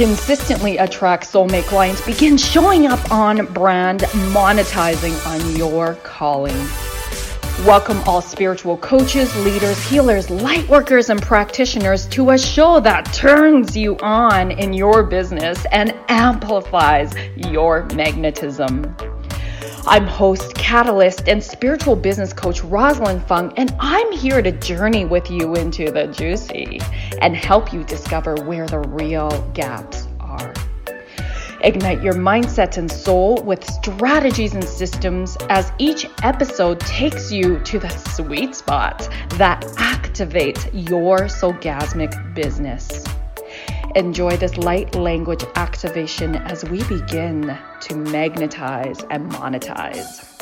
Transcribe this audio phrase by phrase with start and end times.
[0.00, 4.00] consistently attract soulmate clients, begin showing up on brand,
[4.32, 6.56] monetizing on your calling.
[7.66, 13.76] Welcome all spiritual coaches, leaders, healers, light workers, and practitioners to a show that turns
[13.76, 18.96] you on in your business and amplifies your magnetism.
[19.90, 25.28] I'm host, catalyst, and spiritual business coach Rosalind Fung, and I'm here to journey with
[25.32, 26.80] you into the juicy
[27.20, 30.54] and help you discover where the real gaps are.
[31.62, 37.80] Ignite your mindset and soul with strategies and systems as each episode takes you to
[37.80, 43.02] the sweet spot that activates your soulgasmic business.
[43.96, 50.40] Enjoy this light language activation as we begin to magnetize and monetize.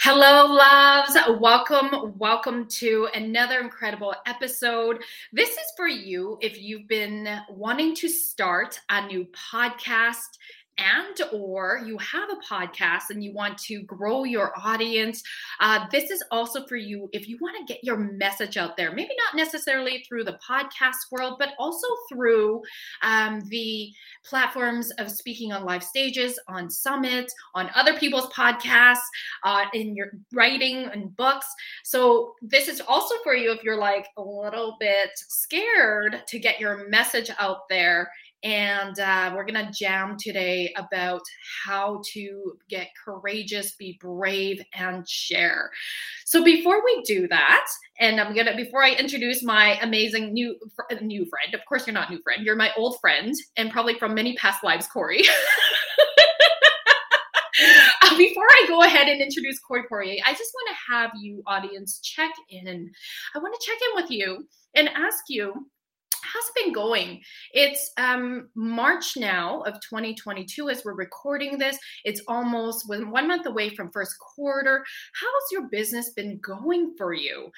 [0.00, 1.18] Hello, loves.
[1.38, 5.02] Welcome, welcome to another incredible episode.
[5.34, 10.38] This is for you if you've been wanting to start a new podcast
[10.78, 15.22] and or you have a podcast and you want to grow your audience
[15.60, 18.92] uh, this is also for you if you want to get your message out there
[18.92, 22.62] maybe not necessarily through the podcast world but also through
[23.02, 23.90] um, the
[24.24, 28.96] platforms of speaking on live stages on summits on other people's podcasts
[29.44, 31.46] uh, in your writing and books.
[31.84, 36.60] So this is also for you if you're like a little bit scared to get
[36.60, 38.10] your message out there
[38.42, 41.22] and uh, we're going to jam today about
[41.64, 45.70] how to get courageous, be brave, and share.
[46.24, 47.66] So before we do that,
[47.98, 50.56] and I'm gonna before I introduce my amazing new
[51.00, 51.54] new friend.
[51.54, 52.44] Of course, you're not new friend.
[52.44, 55.24] You're my old friend, and probably from many past lives, Corey.
[58.02, 61.42] Uh, before I go ahead and introduce Corey Poirier, I just want to have you,
[61.44, 62.90] audience, check in.
[63.34, 65.66] I want to check in with you and ask you
[66.32, 67.22] how's it been going?
[67.52, 71.78] It's um, March now of 2022 as we're recording this.
[72.04, 74.84] It's almost one month away from first quarter.
[75.14, 77.50] How's your business been going for you?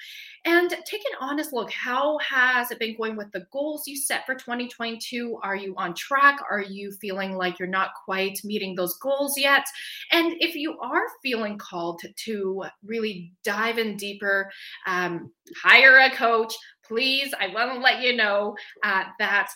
[0.45, 1.71] And take an honest look.
[1.71, 5.39] How has it been going with the goals you set for 2022?
[5.43, 6.39] Are you on track?
[6.49, 9.65] Are you feeling like you're not quite meeting those goals yet?
[10.11, 14.49] And if you are feeling called to really dive in deeper,
[14.87, 15.31] um,
[15.61, 16.55] hire a coach,
[16.87, 19.49] please, I want to let you know uh, that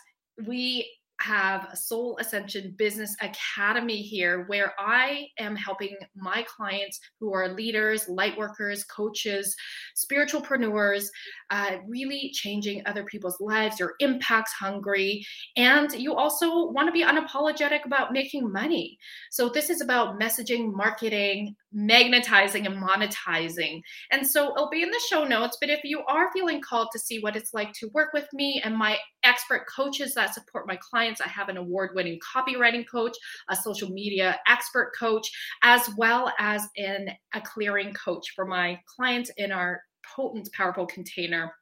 [0.45, 0.87] we
[1.21, 8.07] have Soul Ascension Business Academy here where I am helping my clients who are leaders,
[8.09, 9.55] light workers, coaches,
[9.95, 11.05] spiritualpreneurs,
[11.51, 13.79] uh, really changing other people's lives.
[13.79, 15.25] You're impact hungry,
[15.55, 18.97] and you also want to be unapologetic about making money.
[19.31, 23.81] So, this is about messaging, marketing, magnetizing, and monetizing.
[24.09, 25.57] And so, it'll be in the show notes.
[25.59, 28.61] But if you are feeling called to see what it's like to work with me
[28.63, 33.15] and my expert coaches that support my clients, I have an award winning copywriting coach,
[33.49, 35.29] a social media expert coach,
[35.61, 39.81] as well as an, a clearing coach for my clients in our
[40.15, 41.53] potent, powerful container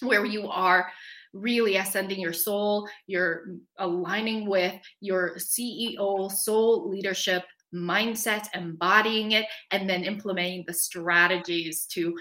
[0.00, 0.90] where you are
[1.32, 3.44] really ascending your soul, you're
[3.78, 7.44] aligning with your CEO soul leadership
[7.74, 12.14] mindset, embodying it, and then implementing the strategies to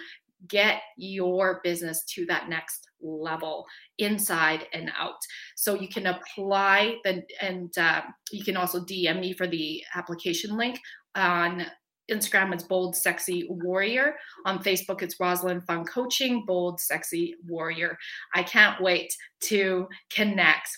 [0.47, 3.65] get your business to that next level
[3.97, 5.17] inside and out
[5.55, 8.01] so you can apply the and uh,
[8.31, 10.79] you can also dm me for the application link
[11.15, 11.65] on
[12.09, 14.15] Instagram, it's Bold Sexy Warrior.
[14.45, 17.97] On Facebook, it's Rosalind Fung Coaching, Bold Sexy Warrior.
[18.33, 20.69] I can't wait to connect.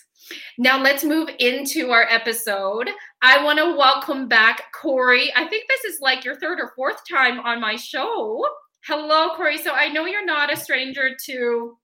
[0.58, 2.88] Now, let's move into our episode.
[3.22, 5.32] I want to welcome back Corey.
[5.34, 8.44] I think this is like your third or fourth time on my show.
[8.86, 9.58] Hello, Corey.
[9.58, 11.76] So I know you're not a stranger to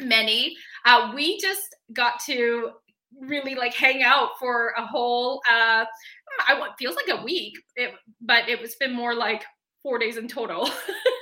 [0.00, 0.56] many.
[0.84, 2.70] Uh, we just got to
[3.20, 5.84] really like hang out for a whole uh
[6.48, 9.44] I want feels like a week, it, but it was been more like
[9.82, 10.64] four days in total.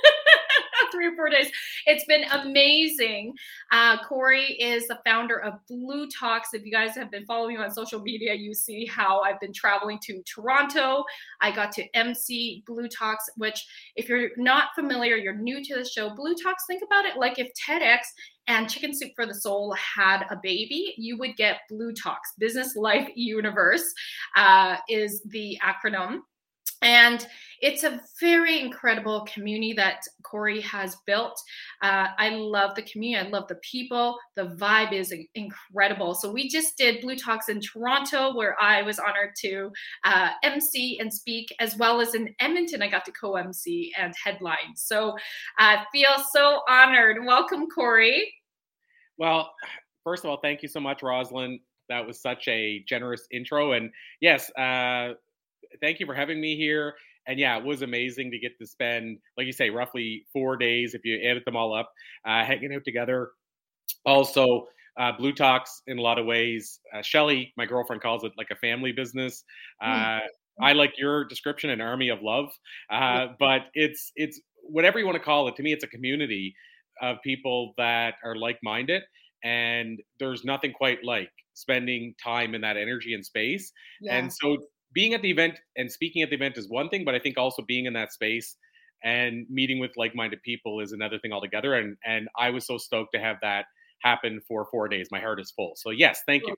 [0.91, 1.51] three or four days.
[1.85, 3.33] It's been amazing.
[3.71, 6.53] Uh, Corey is the founder of BLU Talks.
[6.53, 9.53] If you guys have been following me on social media, you see how I've been
[9.53, 11.03] traveling to Toronto.
[11.41, 13.65] I got to MC BLU Talks, which,
[13.95, 16.13] if you're not familiar, you're new to the show.
[16.15, 17.99] BLU Talks, think about it like if TEDx
[18.47, 22.33] and Chicken Soup for the Soul had a baby, you would get BLU Talks.
[22.37, 23.93] Business Life Universe
[24.35, 26.19] uh, is the acronym.
[26.81, 27.25] And
[27.61, 31.41] it's a very incredible community that Corey has built.
[31.81, 33.27] Uh, I love the community.
[33.27, 34.17] I love the people.
[34.35, 36.15] The vibe is incredible.
[36.15, 39.71] So we just did BLU Talks in Toronto, where I was honored to
[40.05, 44.75] uh, MC and speak, as well as in Edmonton, I got to co-MC and headline.
[44.75, 45.17] So
[45.57, 47.25] I feel so honored.
[47.25, 48.33] Welcome, Corey.
[49.17, 49.51] Well,
[50.05, 51.59] first of all, thank you so much, Rosalind.
[51.89, 53.73] That was such a generous intro.
[53.73, 53.91] And
[54.21, 55.13] yes, uh,
[55.81, 56.95] thank you for having me here.
[57.27, 60.93] And yeah, it was amazing to get to spend, like you say, roughly four days
[60.95, 61.91] if you added them all up,
[62.25, 63.31] uh, hanging out together.
[64.05, 64.67] Also,
[64.97, 66.79] uh, BLU Talks in a lot of ways.
[66.93, 69.43] Uh, Shelly, my girlfriend, calls it like a family business.
[69.81, 70.19] Uh,
[70.61, 72.49] I like your description, an army of love.
[72.89, 75.55] Uh, but it's it's whatever you want to call it.
[75.55, 76.53] To me, it's a community
[77.01, 79.03] of people that are like-minded,
[79.43, 83.71] and there's nothing quite like spending time in that energy and space.
[84.01, 84.17] Yeah.
[84.17, 84.57] And so
[84.93, 87.37] being at the event and speaking at the event is one thing, but I think
[87.37, 88.57] also being in that space
[89.03, 91.75] and meeting with like-minded people is another thing altogether.
[91.75, 93.65] And and I was so stoked to have that
[94.01, 95.09] happen for four days.
[95.11, 95.73] My heart is full.
[95.75, 96.55] So yes, thank you.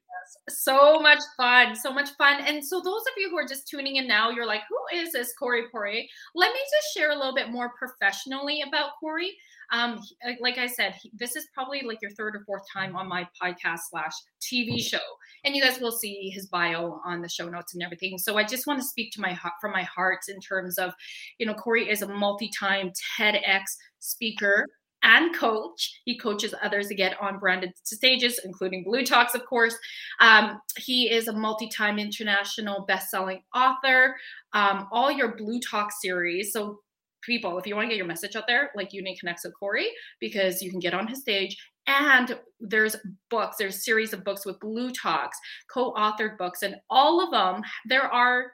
[0.50, 2.42] So much fun, so much fun.
[2.46, 5.12] And so those of you who are just tuning in now, you're like, who is
[5.12, 6.04] this Corey Poirier?
[6.36, 9.36] Let me just share a little bit more professionally about Corey.
[9.72, 10.02] Um,
[10.42, 13.80] like I said, this is probably like your third or fourth time on my podcast
[13.90, 14.12] slash
[14.42, 15.00] TV show,
[15.46, 18.18] and you guys will see his bio on the show notes and everything.
[18.18, 20.94] So I just want to speak to my heart from my heart in terms of,
[21.38, 23.62] you know, Corey is a multi-time TEDx
[24.00, 24.68] speaker
[25.04, 26.02] and coach.
[26.06, 29.76] He coaches others to get on branded stages, including BLU Talks, of course.
[30.20, 34.16] Um, he is a multi time international best selling author.
[34.54, 36.54] Um, all your BLU Talk series.
[36.54, 36.80] So,
[37.22, 39.90] people, if you want to get your message out there, like Unique Connects with Corey,
[40.20, 41.58] because you can get on his stage.
[41.88, 42.96] And there's
[43.30, 45.38] books, there's series of books with BLU Talks,
[45.72, 48.52] co authored books, and all of them, there are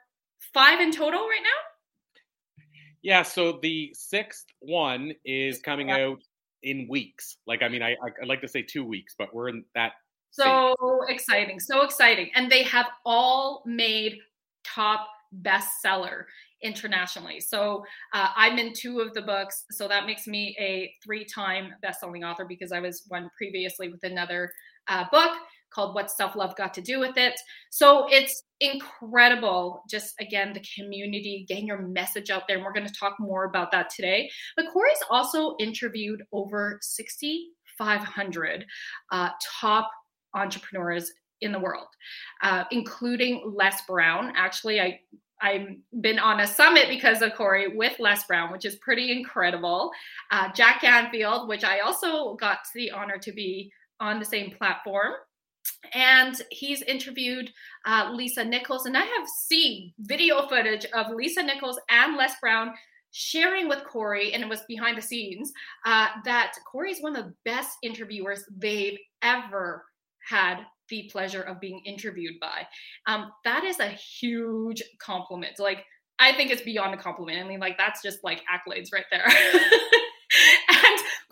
[0.54, 2.58] five in total right now.
[3.02, 6.20] Yeah, so the sixth one is coming out
[6.62, 7.36] in weeks.
[7.46, 9.92] Like, I mean, I I like to say two weeks, but we're in that.
[10.30, 10.74] So
[11.08, 14.18] exciting, so exciting, and they have all made
[14.64, 15.08] top
[15.42, 16.24] bestseller
[16.62, 17.40] internationally.
[17.40, 22.24] So uh, I'm in two of the books, so that makes me a three-time best-selling
[22.24, 24.50] author because I was one previously with another
[24.88, 25.32] uh, book
[25.70, 27.38] called What Self Love Got to Do with It.
[27.70, 32.56] So it's incredible, just again, the community, getting your message out there.
[32.56, 34.30] And we're going to talk more about that today.
[34.56, 38.66] But Corey's also interviewed over 6,500
[39.12, 39.30] uh,
[39.60, 39.90] top
[40.34, 41.86] entrepreneurs in the world,
[42.42, 44.32] uh, including Les Brown.
[44.36, 45.00] Actually, I
[45.40, 45.68] I've
[46.00, 49.92] been on a summit because of Corey with Les Brown, which is pretty incredible.
[50.32, 55.12] Uh, Jack Canfield, which I also got the honor to be on the same platform
[55.94, 57.50] and he's interviewed
[57.86, 58.86] uh, Lisa Nichols.
[58.86, 62.72] And I have seen video footage of Lisa Nichols and Les Brown
[63.10, 65.52] sharing with Corey, and it was behind the scenes,
[65.86, 69.84] uh, that Corey is one of the best interviewers they've ever
[70.28, 70.58] had
[70.88, 72.66] the pleasure of being interviewed by.
[73.06, 75.58] Um, that is a huge compliment.
[75.58, 75.84] Like,
[76.18, 77.44] I think it's beyond a compliment.
[77.44, 79.26] I mean, like, that's just like accolades right there.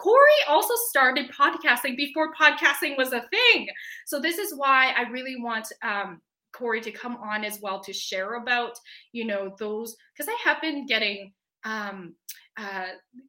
[0.07, 3.67] Corey also started podcasting before podcasting was a thing.
[4.07, 6.21] So this is why I really want um,
[6.53, 8.79] Corey to come on as well to share about,
[9.11, 11.33] you know, those because I have been getting
[11.65, 12.15] um,
[12.57, 12.87] uh,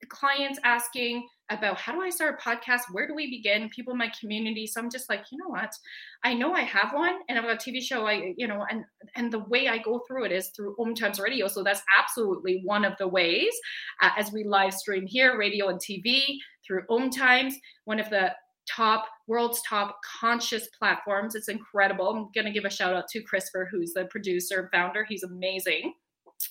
[0.07, 2.81] clients asking about how do I start a podcast?
[2.91, 3.69] Where do we begin?
[3.69, 4.67] People in my community.
[4.67, 5.71] So I'm just like, you know what?
[6.23, 8.05] I know I have one and I've got a TV show.
[8.05, 8.83] I, you know, and
[9.15, 11.47] and the way I go through it is through Om Times Radio.
[11.47, 13.53] So that's absolutely one of the ways
[14.01, 17.55] uh, as we live stream here, radio and TV through Om Times,
[17.85, 18.33] one of the
[18.69, 21.35] top world's top conscious platforms.
[21.35, 22.09] It's incredible.
[22.09, 25.05] I'm gonna give a shout out to Christopher, who's the producer and founder.
[25.07, 25.93] He's amazing.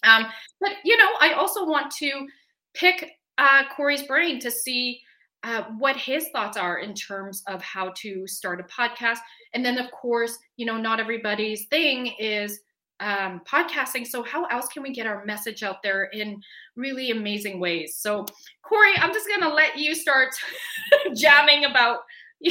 [0.02, 0.26] Um,
[0.60, 2.26] but you know, I also want to
[2.74, 5.00] pick uh, Corey's brain to see
[5.42, 9.18] uh, what his thoughts are in terms of how to start a podcast.
[9.54, 12.60] And then, of course, you know, not everybody's thing is
[13.00, 14.06] um, podcasting.
[14.06, 16.40] So, how else can we get our message out there in
[16.76, 17.96] really amazing ways?
[17.98, 18.26] So,
[18.62, 20.30] Corey, I'm just going to let you start
[21.14, 22.00] jamming about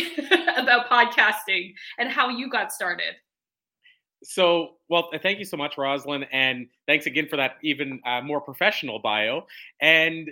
[0.58, 3.16] about podcasting and how you got started.
[4.24, 8.42] So, well, thank you so much, Rosalind, and thanks again for that even uh, more
[8.42, 9.46] professional bio.
[9.82, 10.30] And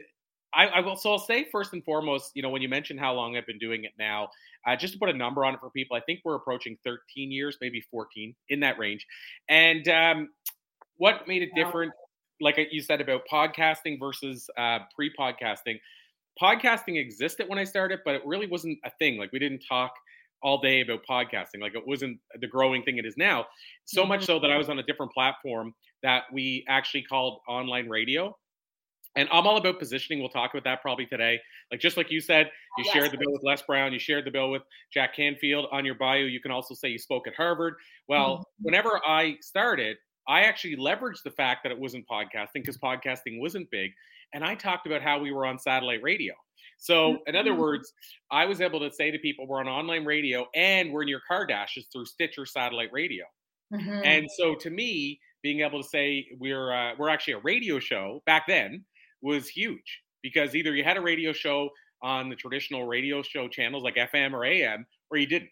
[0.55, 0.95] I, I, will.
[0.95, 3.57] So I'll say first and foremost, you know, when you mentioned how long I've been
[3.57, 4.29] doing it now,
[4.67, 7.31] uh, just to put a number on it for people, I think we're approaching 13
[7.31, 9.05] years, maybe 14 in that range.
[9.49, 10.29] And um,
[10.97, 11.91] what made it different,
[12.39, 15.79] like you said about podcasting versus uh, pre-podcasting,
[16.41, 19.17] podcasting existed when I started, but it really wasn't a thing.
[19.17, 19.91] Like we didn't talk
[20.43, 21.61] all day about podcasting.
[21.61, 23.47] Like it wasn't the growing thing it is now.
[23.85, 24.09] So mm-hmm.
[24.09, 28.35] much so that I was on a different platform that we actually called online radio.
[29.15, 30.19] And I'm all about positioning.
[30.19, 31.39] We'll talk about that probably today.
[31.71, 32.93] Like just like you said, you yes.
[32.93, 35.95] shared the bill with Les Brown, you shared the bill with Jack Canfield on your
[35.95, 36.23] bio.
[36.23, 37.75] You can also say you spoke at Harvard.
[38.07, 38.63] Well, mm-hmm.
[38.63, 43.69] whenever I started, I actually leveraged the fact that it wasn't podcasting because podcasting wasn't
[43.69, 43.91] big.
[44.33, 46.33] And I talked about how we were on satellite radio.
[46.77, 47.61] So, in other mm-hmm.
[47.61, 47.93] words,
[48.31, 51.21] I was able to say to people, we're on online radio and we're in your
[51.27, 53.25] car dashes through Stitcher satellite radio.
[53.73, 54.01] Mm-hmm.
[54.03, 58.23] And so, to me, being able to say we're uh, we're actually a radio show
[58.25, 58.83] back then
[59.23, 61.69] was huge because either you had a radio show
[62.03, 65.49] on the traditional radio show channels like FM or AM, or you didn't,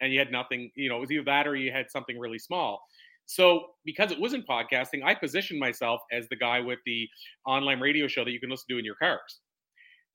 [0.00, 0.70] and you had nothing.
[0.76, 2.80] You know, it was either that or you had something really small.
[3.26, 7.08] So, because it wasn't podcasting, I positioned myself as the guy with the
[7.46, 9.40] online radio show that you can listen to in your cars.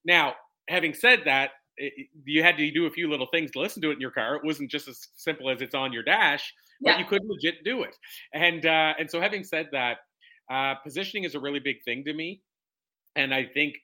[0.05, 0.35] Now,
[0.69, 3.89] having said that, it, you had to do a few little things to listen to
[3.89, 4.35] it in your car.
[4.35, 6.99] It wasn't just as simple as it's on your dash, but yeah.
[6.99, 7.95] you could legit do it.
[8.33, 9.97] And uh, and so, having said that,
[10.51, 12.41] uh, positioning is a really big thing to me,
[13.19, 13.75] and I think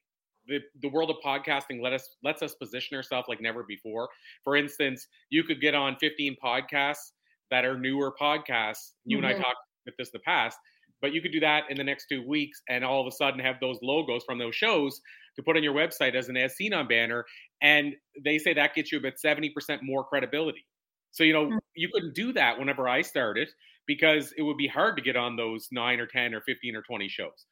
[0.48, 4.08] the, the world of podcasting let us lets us position ourselves like never before.
[4.44, 7.12] For instance, you could get on 15 podcasts
[7.52, 8.92] that are newer podcasts.
[9.04, 9.26] You mm-hmm.
[9.26, 9.44] and I mm-hmm.
[9.44, 10.58] talked about this in the past,
[11.02, 13.40] but you could do that in the next two weeks and all of a sudden
[13.42, 15.02] have those logos from those shows
[15.36, 17.26] to put on your website as an as seen on banner.
[17.62, 19.52] And they say that gets you about 70%
[19.84, 20.66] more credibility.
[21.12, 21.58] So, you know, mm-hmm.
[21.76, 23.50] you couldn't do that whenever I started
[23.86, 26.82] because it would be hard to get on those nine or 10 or 15 or
[26.82, 27.46] 20 shows.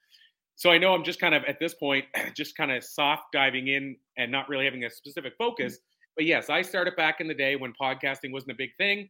[0.55, 2.05] So I know I'm just kind of at this point,
[2.35, 5.79] just kind of soft diving in and not really having a specific focus.
[6.15, 9.09] But yes, I started back in the day when podcasting wasn't a big thing.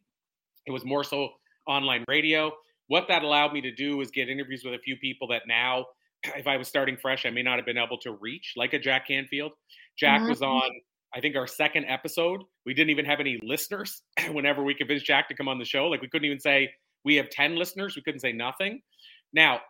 [0.66, 1.30] It was more so
[1.68, 2.52] online radio.
[2.88, 5.86] What that allowed me to do was get interviews with a few people that now,
[6.36, 8.80] if I was starting fresh, I may not have been able to reach, like a
[8.80, 9.52] Jack Canfield.
[9.98, 10.30] Jack mm-hmm.
[10.30, 10.70] was on,
[11.14, 12.42] I think, our second episode.
[12.66, 15.88] We didn't even have any listeners whenever we convinced Jack to come on the show.
[15.88, 16.72] Like, we couldn't even say
[17.04, 17.96] we have 10 listeners.
[17.96, 18.82] We couldn't say nothing.
[19.34, 19.62] Now,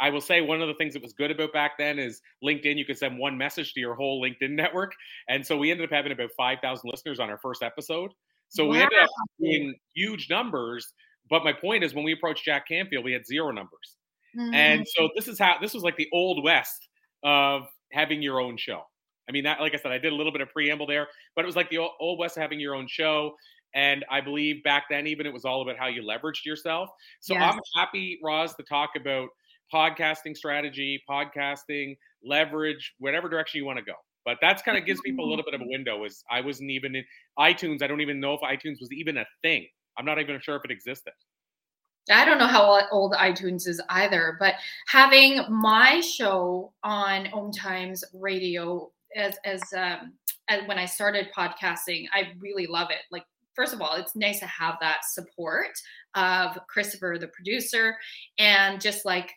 [0.00, 2.76] I will say one of the things that was good about back then is LinkedIn.
[2.76, 4.92] You could send one message to your whole LinkedIn network,
[5.28, 8.12] and so we ended up having about five thousand listeners on our first episode.
[8.48, 8.70] So wow.
[8.70, 10.92] we ended up doing huge numbers.
[11.28, 13.96] But my point is, when we approached Jack Canfield, we had zero numbers.
[14.36, 14.54] Mm-hmm.
[14.54, 16.88] And so this is how this was like the old west
[17.22, 18.82] of having your own show.
[19.28, 21.44] I mean, that like I said, I did a little bit of preamble there, but
[21.44, 23.34] it was like the old west of having your own show.
[23.74, 26.90] And I believe back then, even it was all about how you leveraged yourself.
[27.20, 27.54] So yes.
[27.54, 29.28] I'm happy, Roz, to talk about
[29.72, 33.94] podcasting strategy, podcasting, leverage, whatever direction you want to go.
[34.24, 36.04] But that's kind of gives people a little bit of a window.
[36.04, 37.04] Is I wasn't even in
[37.38, 37.82] iTunes.
[37.82, 39.66] I don't even know if iTunes was even a thing.
[39.98, 41.12] I'm not even sure if it existed.
[42.10, 44.54] I don't know how old iTunes is either, but
[44.88, 50.14] having my show on Om Times Radio as as um
[50.48, 53.02] as when I started podcasting, I really love it.
[53.10, 53.24] Like
[53.54, 55.70] first of all, it's nice to have that support
[56.14, 57.96] of Christopher, the producer,
[58.38, 59.32] and just like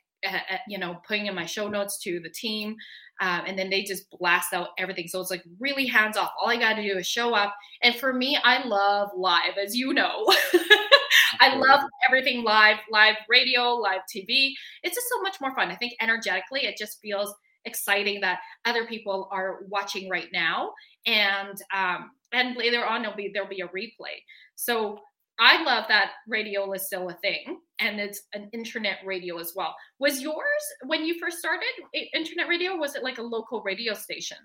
[0.68, 2.76] you know, putting in my show notes to the team.
[3.22, 5.08] Um, and then they just blast out everything.
[5.08, 6.32] So it's like really hands off.
[6.42, 7.56] All I got to do is show up.
[7.84, 10.26] And for me, I love live, as you know.
[11.40, 14.54] I love everything live, live radio, live TV.
[14.82, 15.72] It's just so much more fun.
[15.72, 17.34] I think energetically, it just feels
[17.66, 20.74] exciting that other people are watching right now,
[21.06, 24.22] and um, and later on there'll be there'll be a replay.
[24.56, 25.00] So
[25.44, 29.76] I love that radio is still a thing and it's an internet radio as well.
[30.00, 31.68] Was yours when you first started
[32.14, 32.78] internet radio?
[32.78, 34.38] Was it like a local radio station?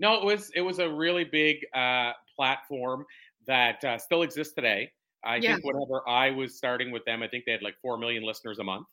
[0.00, 3.04] No, it was it was a really big uh, platform
[3.46, 4.90] that uh, still exists today.
[5.24, 5.52] I yeah.
[5.52, 8.58] think whenever I was starting with them, I think they had like four million listeners
[8.58, 8.88] a month.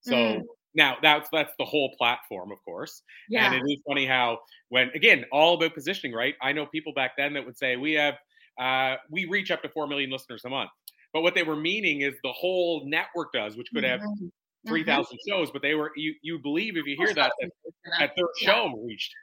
[0.00, 0.42] So mm.
[0.74, 3.02] now that's that's the whole platform, of course.
[3.28, 3.52] Yeah.
[3.52, 4.38] And it is funny how
[4.70, 6.36] when again all about positioning, right?
[6.40, 8.14] I know people back then that would say we have
[8.60, 10.70] uh, we reach up to 4 million listeners a month.
[11.12, 14.26] But what they were meaning is the whole network does, which could have mm-hmm.
[14.68, 15.30] 3,000 mm-hmm.
[15.30, 17.50] shows, but they were, you, you believe if you hear that, that,
[17.98, 19.14] that their show reached.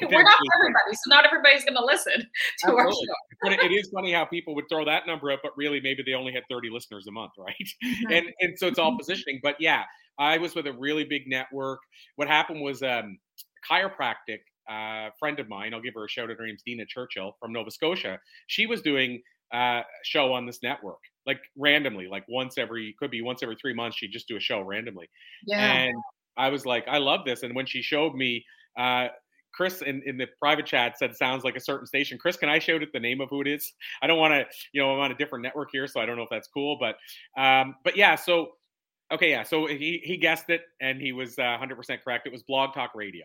[0.00, 2.84] we're not for everybody, so not everybody's going to listen to Absolutely.
[2.84, 3.14] our show.
[3.42, 6.14] but it is funny how people would throw that number up, but really maybe they
[6.14, 7.68] only had 30 listeners a month, right?
[7.84, 8.12] Mm-hmm.
[8.12, 8.98] And and so it's all mm-hmm.
[8.98, 9.40] positioning.
[9.42, 9.82] But yeah,
[10.18, 11.80] I was with a really big network.
[12.16, 13.18] What happened was um,
[13.68, 14.38] chiropractic
[14.70, 16.36] uh, friend of mine, I'll give her a shout out.
[16.38, 18.18] Her name's Dina Churchill from Nova Scotia.
[18.46, 23.10] She was doing uh, a show on this network, like randomly, like once every, could
[23.10, 23.96] be once every three months.
[23.96, 25.08] She'd just do a show randomly.
[25.46, 25.72] Yeah.
[25.72, 25.94] And
[26.36, 27.42] I was like, I love this.
[27.42, 28.44] And when she showed me,
[28.78, 29.08] uh,
[29.54, 32.18] Chris in, in the private chat said sounds like a certain station.
[32.18, 33.72] Chris, can I shout it the name of who it is?
[34.00, 36.16] I don't want to, you know, I'm on a different network here, so I don't
[36.16, 36.78] know if that's cool.
[36.80, 36.96] But
[37.40, 38.52] um, but yeah, so
[39.12, 39.42] okay, yeah.
[39.42, 42.26] So he he guessed it and he was uh, 100% correct.
[42.26, 43.24] It was Blog Talk Radio.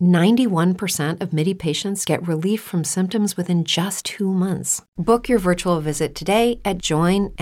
[0.00, 4.82] 91% of MIDI patients get relief from symptoms within just two months.
[4.96, 7.34] Book your virtual visit today at joinmidi.com.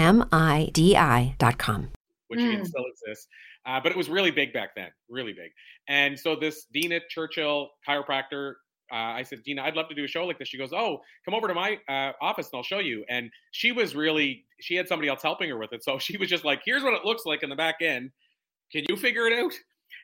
[2.29, 2.67] Which mm.
[2.67, 3.29] still exists.
[3.67, 5.51] Uh, but it was really big back then, really big.
[5.89, 8.55] And so this Dina Churchill chiropractor,
[8.93, 10.49] uh, I said, Dina, I'd love to do a show like this.
[10.49, 13.05] She goes, Oh, come over to my uh, office and I'll show you.
[13.09, 15.83] And she was really, she had somebody else helping her with it.
[15.83, 18.11] So she was just like, Here's what it looks like in the back end.
[18.73, 19.53] Can you figure it out?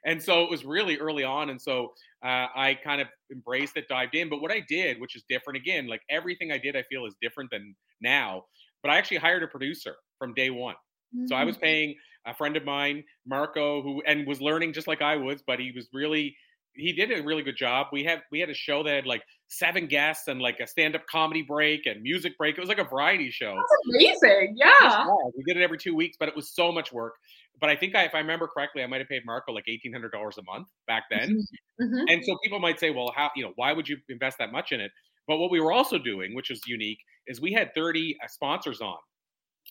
[0.04, 1.50] And so it was really early on.
[1.50, 1.92] And so
[2.24, 4.28] uh, I kind of embraced it, dived in.
[4.28, 7.14] But what I did, which is different again, like everything I did, I feel is
[7.20, 8.44] different than now.
[8.82, 10.74] But I actually hired a producer from day one.
[11.14, 11.26] Mm-hmm.
[11.28, 11.62] So I was mm.
[11.62, 11.94] paying
[12.26, 15.72] a friend of mine, Marco, who and was learning just like I was, but he
[15.74, 16.36] was really
[16.74, 17.88] he did a really good job.
[17.92, 21.06] We had we had a show that had like seven guests and like a stand-up
[21.06, 22.56] comedy break and music break.
[22.56, 23.54] It was like a variety show.
[23.54, 24.56] That's amazing.
[24.56, 25.06] Yeah.
[25.36, 27.14] We did it every two weeks, but it was so much work.
[27.62, 29.92] But I think I, if I remember correctly, I might have paid Marco like eighteen
[29.92, 31.31] hundred dollars a month back then.
[31.31, 31.85] Mm-hmm.
[31.85, 32.09] mm-hmm.
[32.09, 34.73] And so people might say, well, how you know why would you invest that much
[34.73, 34.90] in it?
[35.28, 38.81] But what we were also doing, which was unique, is we had thirty uh, sponsors
[38.81, 38.97] on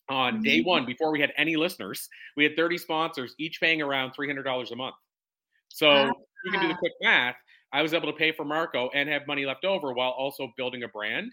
[0.09, 0.43] on mm-hmm.
[0.43, 2.07] day one before we had any listeners.
[2.37, 4.95] We had thirty sponsors, each paying around three hundred dollars a month.
[5.67, 6.05] So
[6.45, 7.35] you can do the quick math.
[7.73, 10.83] I was able to pay for Marco and have money left over while also building
[10.83, 11.29] a brand.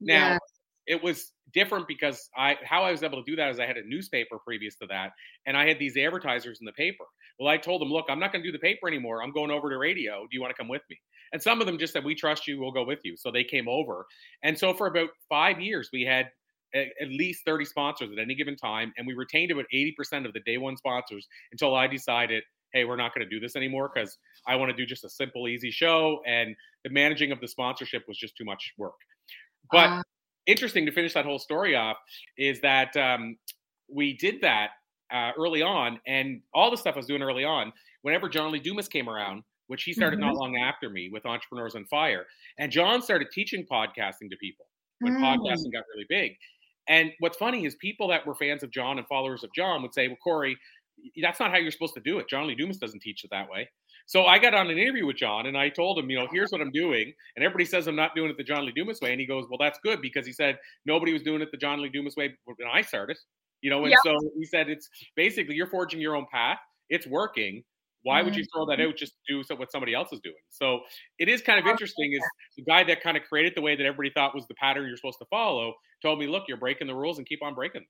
[0.00, 0.40] Now, yes.
[0.88, 3.76] It was different because I how I was able to do that is I had
[3.76, 5.12] a newspaper previous to that,
[5.46, 7.04] and I had these advertisers in the paper.
[7.38, 9.22] Well, I told them, look, I'm not going to do the paper anymore.
[9.22, 10.22] I'm going over to radio.
[10.22, 10.98] Do you want to come with me?
[11.32, 12.58] And some of them just said, we trust you.
[12.58, 13.16] We'll go with you.
[13.16, 14.06] So they came over.
[14.42, 16.30] And so for about five years, we had
[16.74, 20.40] at least 30 sponsors at any given time, and we retained about 80% of the
[20.40, 24.18] day one sponsors until I decided hey, we're not going to do this anymore because
[24.46, 26.20] I want to do just a simple, easy show.
[26.26, 28.94] And the managing of the sponsorship was just too much work.
[29.70, 30.02] But uh,
[30.48, 31.98] interesting to finish that whole story off
[32.36, 33.36] is that um,
[33.88, 34.70] we did that
[35.12, 37.72] uh, early on, and all the stuff I was doing early on.
[38.02, 40.28] Whenever John Lee Dumas came around, which he started mm-hmm.
[40.28, 42.26] not long after me with Entrepreneurs on Fire,
[42.58, 44.66] and John started teaching podcasting to people
[45.00, 45.20] when mm.
[45.20, 46.32] podcasting got really big.
[46.88, 49.92] And what's funny is people that were fans of John and followers of John would
[49.92, 50.56] say, "Well, Corey,
[51.20, 52.28] that's not how you're supposed to do it.
[52.28, 53.68] John Lee Dumas doesn't teach it that way.
[54.08, 56.50] So I got on an interview with John and I told him, you know, here's
[56.50, 57.12] what I'm doing.
[57.36, 59.12] And everybody says I'm not doing it the John Lee Dumas way.
[59.12, 61.82] And he goes, well, that's good because he said nobody was doing it the John
[61.82, 63.18] Lee Dumas way when I started,
[63.60, 63.82] you know.
[63.82, 63.98] And yep.
[64.02, 66.56] so he said, it's basically you're forging your own path.
[66.88, 67.62] It's working.
[68.02, 68.88] Why would you throw that mm-hmm.
[68.88, 70.36] out just to do what somebody else is doing?
[70.48, 70.80] So
[71.18, 72.10] it is kind of interesting.
[72.14, 72.22] Is
[72.56, 74.96] the guy that kind of created the way that everybody thought was the pattern you're
[74.96, 77.82] supposed to follow told me, look, you're breaking the rules and keep on breaking.
[77.82, 77.88] them.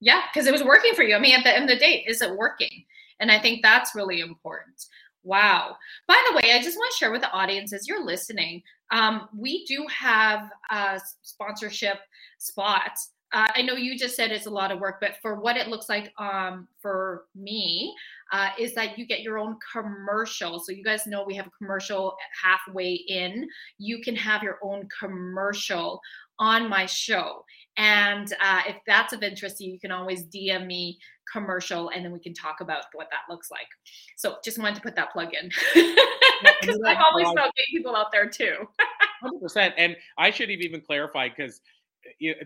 [0.00, 1.14] Yeah, because it was working for you.
[1.14, 2.84] I mean, at the end of the day, is it working?
[3.20, 4.84] And I think that's really important.
[5.24, 5.76] Wow.
[6.08, 9.28] By the way, I just want to share with the audience as you're listening, um,
[9.36, 11.98] we do have uh, sponsorship
[12.38, 13.10] spots.
[13.32, 15.68] Uh, I know you just said it's a lot of work, but for what it
[15.68, 17.94] looks like um, for me,
[18.32, 20.58] uh, is that you get your own commercial.
[20.58, 23.46] So you guys know we have a commercial halfway in.
[23.78, 26.00] You can have your own commercial
[26.38, 27.44] on my show.
[27.76, 30.98] And uh, if that's of interest to you, you can always DM me
[31.30, 33.68] commercial and then we can talk about what that looks like.
[34.16, 35.50] So just wanted to put that plug in
[36.60, 38.56] because I've always felt gay people out there too.
[39.24, 39.72] 100%.
[39.76, 41.60] And I should have even clarified because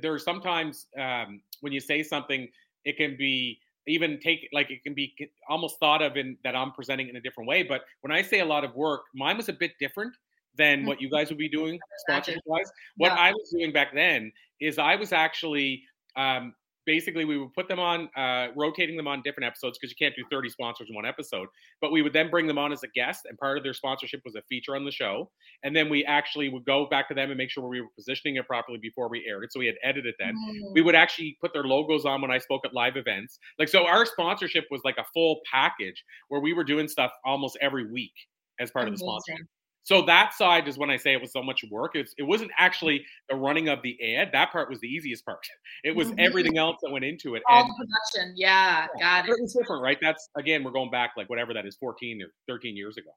[0.01, 2.49] there are sometimes um, when you say something,
[2.85, 5.15] it can be even take like it can be
[5.49, 7.63] almost thought of in that I'm presenting in a different way.
[7.63, 10.15] But when I say a lot of work, mine was a bit different
[10.57, 12.71] than what you guys would be doing sponsorship wise.
[12.97, 13.21] What yeah.
[13.21, 15.83] I was doing back then is I was actually
[16.17, 16.55] um,
[16.87, 20.15] basically we would put them on uh, rotating them on different episodes because you can't
[20.17, 21.49] do 30 sponsors in one episode.
[21.81, 24.21] But we would then bring them on as a guest and part of their sponsorship
[24.25, 25.31] was a feature on the show.
[25.63, 28.37] And then we actually would go back to them and make sure we were positioning
[28.37, 30.35] it properly before we aired it so we had edited then.
[30.35, 30.73] Mm.
[30.75, 33.39] we would actually put their logos on when i spoke at live events.
[33.59, 37.59] Like so our sponsorship was like a full package where we were doing stuff almost
[37.61, 38.13] every week
[38.61, 38.95] as part Amazing.
[38.95, 39.47] of the sponsorship
[39.87, 41.93] so that side is when I say it was so much work.
[41.95, 44.31] It's, it wasn't actually the running of the ad.
[44.33, 45.39] That part was the easiest part.
[45.85, 46.19] It was mm-hmm.
[46.19, 47.43] everything else that went into it.
[47.49, 48.35] All and, production.
[48.37, 49.37] Yeah, yeah, got it.
[49.41, 49.99] It's different, right?
[50.03, 53.11] That's again, we're going back like whatever that is, 14 or 13 years ago.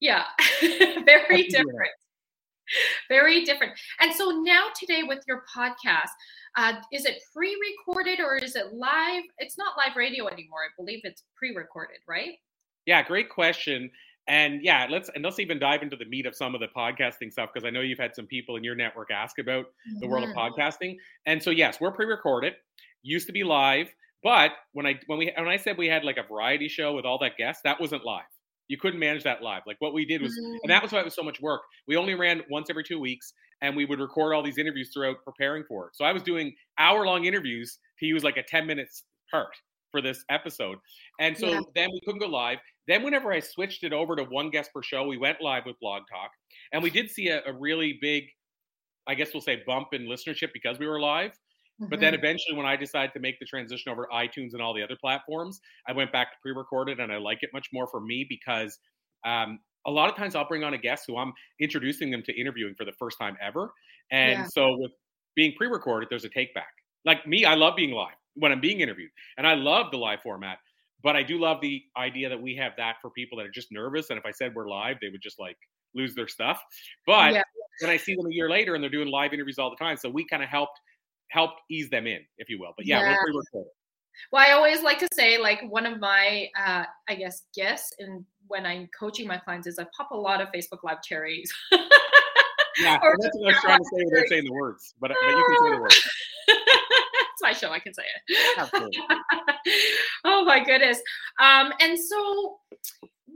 [0.00, 0.24] Yeah,
[0.60, 1.90] very different.
[3.08, 3.72] Very different.
[4.00, 6.10] And so now today with your podcast,
[6.56, 9.22] uh, is it pre-recorded or is it live?
[9.38, 10.60] It's not live radio anymore.
[10.66, 12.34] I believe it's pre-recorded, right?
[12.84, 13.90] Yeah, great question.
[14.28, 17.32] And yeah, let's and let's even dive into the meat of some of the podcasting
[17.32, 19.66] stuff because I know you've had some people in your network ask about
[20.00, 20.36] the world of Mhm.
[20.36, 20.96] podcasting.
[21.26, 22.54] And so yes, we're pre-recorded.
[23.02, 26.18] Used to be live, but when I when we when I said we had like
[26.18, 28.24] a variety show with all that guests, that wasn't live.
[28.68, 29.62] You couldn't manage that live.
[29.66, 30.58] Like what we did was, Mm.
[30.62, 31.62] and that was why it was so much work.
[31.88, 35.24] We only ran once every two weeks, and we would record all these interviews throughout
[35.24, 35.96] preparing for it.
[35.96, 39.56] So I was doing hour-long interviews to use like a ten minutes part
[39.90, 40.78] for this episode.
[41.18, 41.60] And so Yeah.
[41.74, 42.58] then we couldn't go live.
[42.86, 45.78] Then, whenever I switched it over to one guest per show, we went live with
[45.80, 46.30] Blog Talk,
[46.72, 48.24] and we did see a, a really big,
[49.06, 51.32] I guess we'll say, bump in listenership because we were live.
[51.88, 52.14] But then Mhm.
[52.14, 54.96] eventually, when I decided to make the transition over to iTunes and all the other
[55.00, 58.78] platforms, I went back to pre-recorded, and I like it much more for me because
[59.24, 62.40] um, a lot of times I'll bring on a guest who I'm introducing them to
[62.40, 63.72] interviewing for the first time ever,
[64.10, 64.48] and Yeah.
[64.48, 64.92] so with
[65.34, 66.72] being pre-recorded, there's a take back.
[67.04, 70.20] Like me, I love being live when I'm being interviewed, and I love the live
[70.22, 70.58] format.
[71.02, 73.72] But I do love the idea that we have that for people that are just
[73.72, 75.56] nervous, and if I said we're live, they would just like
[75.94, 76.62] lose their stuff.
[77.06, 77.42] But Yeah.
[77.80, 79.96] then I see them a year later, and they're doing live interviews all the time,
[79.96, 80.78] so we kind of helped
[81.28, 82.74] helped ease them in, if you will.
[82.76, 83.10] But yeah, Yeah.
[83.12, 83.70] we're pre-recorded.
[84.32, 88.26] Well, I always like to say, like, one of my, uh, I guess, gifts in
[88.48, 91.50] when I'm coaching my clients is I pop a lot of Facebook Live cherries.
[92.78, 95.36] Yeah, Or that's what I was trying to say without saying the words, but but
[95.36, 96.00] you can say the words.
[97.50, 97.70] My show.
[97.72, 98.70] I can say it.
[100.24, 101.00] Oh my goodness.
[101.40, 102.58] Um, and so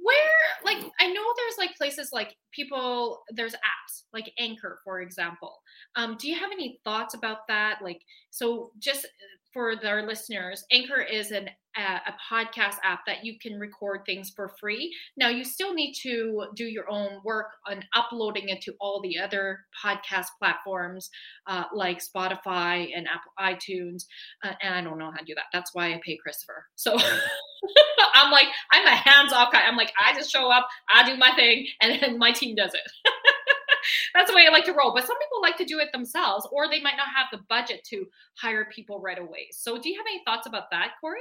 [0.03, 5.63] where like I know there's like places like people there's apps like Anchor, for example.
[5.97, 7.79] Um, do you have any thoughts about that?
[7.83, 8.01] Like,
[8.31, 9.07] so just
[9.55, 14.53] for our listeners, Anchor is an a podcast app that you can record things for
[14.61, 14.95] free.
[15.17, 19.19] Now you still need to do your own work on uploading it to all the
[19.19, 21.11] other podcast platforms
[21.49, 24.05] uh, like Spotify and Apple iTunes.
[24.45, 25.47] Uh, and I don't know how to do that.
[25.53, 26.67] That's why I pay Christopher.
[26.77, 26.93] So
[28.15, 29.63] I'm like, I'm a hands off guy.
[29.63, 32.75] I'm like, I just show up, I do my thing, and then my team does
[32.75, 32.81] it.
[34.15, 34.95] That's the way I like to roll.
[34.95, 37.85] But some people like to do it themselves, or they might not have the budget
[37.91, 38.07] to
[38.37, 39.49] hire people right away.
[39.53, 41.21] So, do you have any thoughts about that, Corey?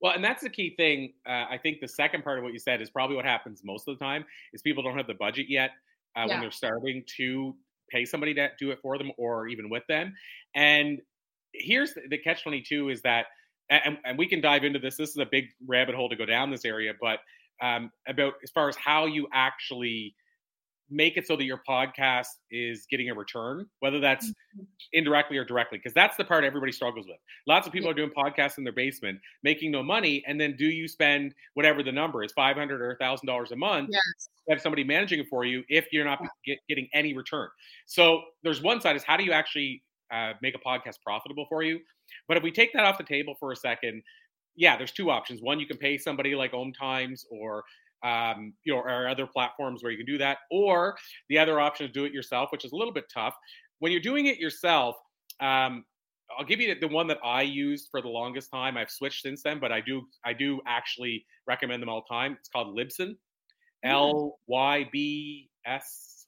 [0.00, 1.12] Well, and that's the key thing.
[1.26, 3.88] Uh, I think the second part of what you said is probably what happens most
[3.88, 5.70] of the time is people don't have the budget yet
[6.16, 6.34] uh, Yeah.
[6.34, 7.56] when they're starting to
[7.90, 10.14] pay somebody to do it for them or even with them.
[10.54, 11.00] And
[11.52, 13.26] here's the, the catch 22 is that,
[13.70, 14.96] and, and we can dive into this.
[14.96, 17.18] This is a big rabbit hole to go down this area, but
[17.60, 20.14] um, about as far as how you actually
[20.90, 24.32] make it so that your podcast is getting a return, whether that's
[24.92, 27.18] indirectly or directly, because that's the part everybody struggles with.
[27.46, 30.66] Lots of people are doing podcasts in their basement, making no money, and then do
[30.66, 34.28] you spend whatever the number is, five hundred or thousand dollars a month, Yes.
[34.46, 37.48] to have somebody managing it for you if you're not get, getting any return?
[37.86, 41.62] So there's one side is how do you actually uh, make a podcast profitable for
[41.62, 41.80] you?
[42.26, 44.02] But if we take that off the table for a second,
[44.56, 45.42] yeah, there's two options.
[45.42, 47.62] One, you can pay somebody like Om Times or
[48.02, 50.38] um, you know, or other platforms where you can do that.
[50.50, 50.96] Or
[51.28, 53.34] the other option is do it yourself, which is a little bit tough.
[53.80, 54.96] When you're doing it yourself,
[55.40, 55.84] um,
[56.36, 58.76] I'll give you the, one that I used for the longest time.
[58.76, 62.36] I've switched since then, but I do I do actually recommend them all the time.
[62.38, 63.16] It's called Libsyn,
[63.84, 66.26] L Y B S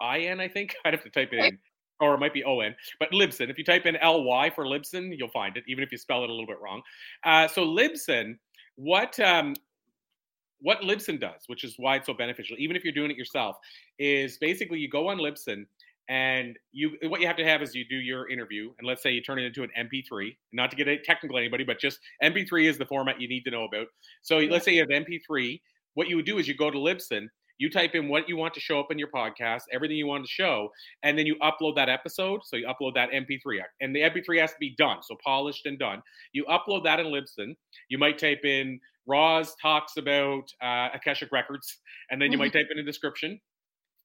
[0.00, 0.40] I N.
[0.40, 1.58] I think I'd have to type it in,
[2.00, 2.74] or it might be O N.
[2.98, 3.50] But Libsyn.
[3.50, 6.24] If you type in L Y for Libsyn, you'll find it, even if you spell
[6.24, 6.82] it a little bit wrong.
[7.24, 8.38] Uh, so Libsyn,
[8.76, 9.54] what um,
[10.60, 13.56] what Libsyn does, which is why it's so beneficial, even if you're doing it yourself,
[13.98, 15.64] is basically you go on Libsyn
[16.08, 19.10] and you what you have to have is you do your interview and let's say
[19.10, 20.36] you turn it into an MP3.
[20.52, 23.50] Not to get it technical anybody, but just MP3 is the format you need to
[23.50, 23.88] know about.
[24.22, 25.60] So let's say you have MP3.
[25.94, 28.54] What you would do is you go to Libsyn, you type in what you want
[28.54, 30.70] to show up in your podcast, everything you want to show,
[31.02, 32.40] and then you upload that episode.
[32.44, 35.78] So you upload that MP3, and the MP3 has to be done, so polished and
[35.78, 36.02] done.
[36.32, 37.54] You upload that in Libsyn.
[37.88, 41.78] You might type in Roz talks about uh, Akashic Records,
[42.10, 43.40] and then you might type in a description.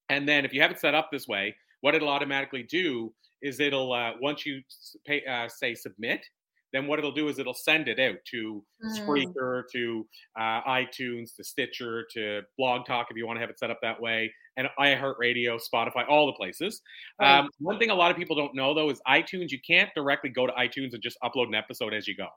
[0.10, 3.60] And then if you have it set up this way, what it'll automatically do is
[3.60, 4.62] it'll uh, once you
[5.06, 6.26] pay, uh, say submit,
[6.74, 9.00] then what it'll do is it'll send it out to Mm.
[9.00, 10.06] Spreaker, to
[10.38, 13.80] uh, iTunes, to Stitcher, to Blog Talk if you want to have it set up
[13.82, 16.82] that way, and iHeartRadio, Spotify, all the places.
[17.20, 17.40] Right.
[17.40, 19.52] Um, one thing a lot of people don't know though is iTunes.
[19.52, 22.28] You can't directly go to iTunes and just upload an episode as you go.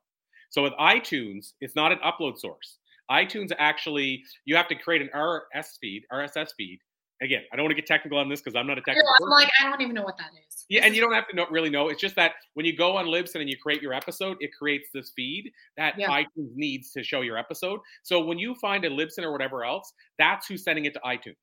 [0.51, 2.79] So with iTunes, it's not an upload source.
[3.11, 6.79] iTunes actually you have to create an RSS feed, RSS feed.
[7.23, 9.09] Again, I don't want to get technical on this because I'm not a technical.
[9.23, 10.67] I'm like, I don't even know what that is.
[10.69, 11.89] Yeah, and you don't have to know, really know.
[11.89, 14.91] It's just that when you go on Libsyn and you create your episode, it creates
[14.93, 16.09] this feed that Yeah.
[16.11, 17.81] iTunes needs to show your episode.
[18.03, 21.37] So when you find a Libsyn or whatever else, that's who's sending it to iTunes.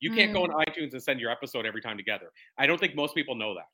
[0.00, 0.34] You can't Mm.
[0.34, 2.32] go on iTunes and send your episode every time together.
[2.58, 3.66] I don't think most people know that.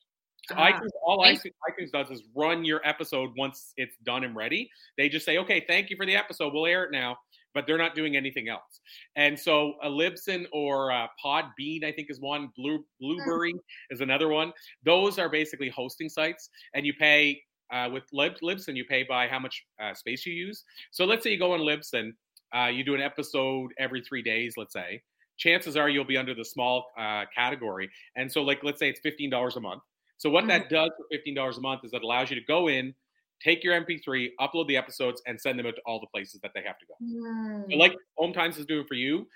[0.48, 4.36] So Ah, iTunes, all iTunes, iTunes does is run your episode once it's done and
[4.36, 4.70] ready.
[4.96, 6.52] They just say, okay, thank you for the episode.
[6.52, 7.16] We'll air it now,
[7.56, 8.80] but they're not doing anything else.
[9.16, 12.50] And so a Libsyn or uh, Podbean, I think is one.
[12.56, 13.54] Blue Blubrry
[13.90, 14.52] is another one.
[14.84, 17.40] Those are basically hosting sites, and you pay
[17.72, 18.76] uh, with Lib- Libsyn.
[18.76, 20.64] You pay by how much uh, space you use.
[20.90, 22.12] So let's say you go on Libsyn,
[22.54, 24.54] uh, you do an episode every three days.
[24.56, 25.02] Let's say.
[25.38, 29.00] Chances are you'll be under the small uh, category, and so like let's say it's
[29.00, 29.82] fifteen dollars a month.
[30.18, 32.68] So what that does for fifteen dollars a month is it allows you to go
[32.68, 32.94] in,
[33.42, 36.52] take your MP3, upload the episodes, and send them out to all the places that
[36.54, 36.94] they have to go.
[37.02, 37.70] Mm.
[37.70, 39.26] So like Om Times is doing for you,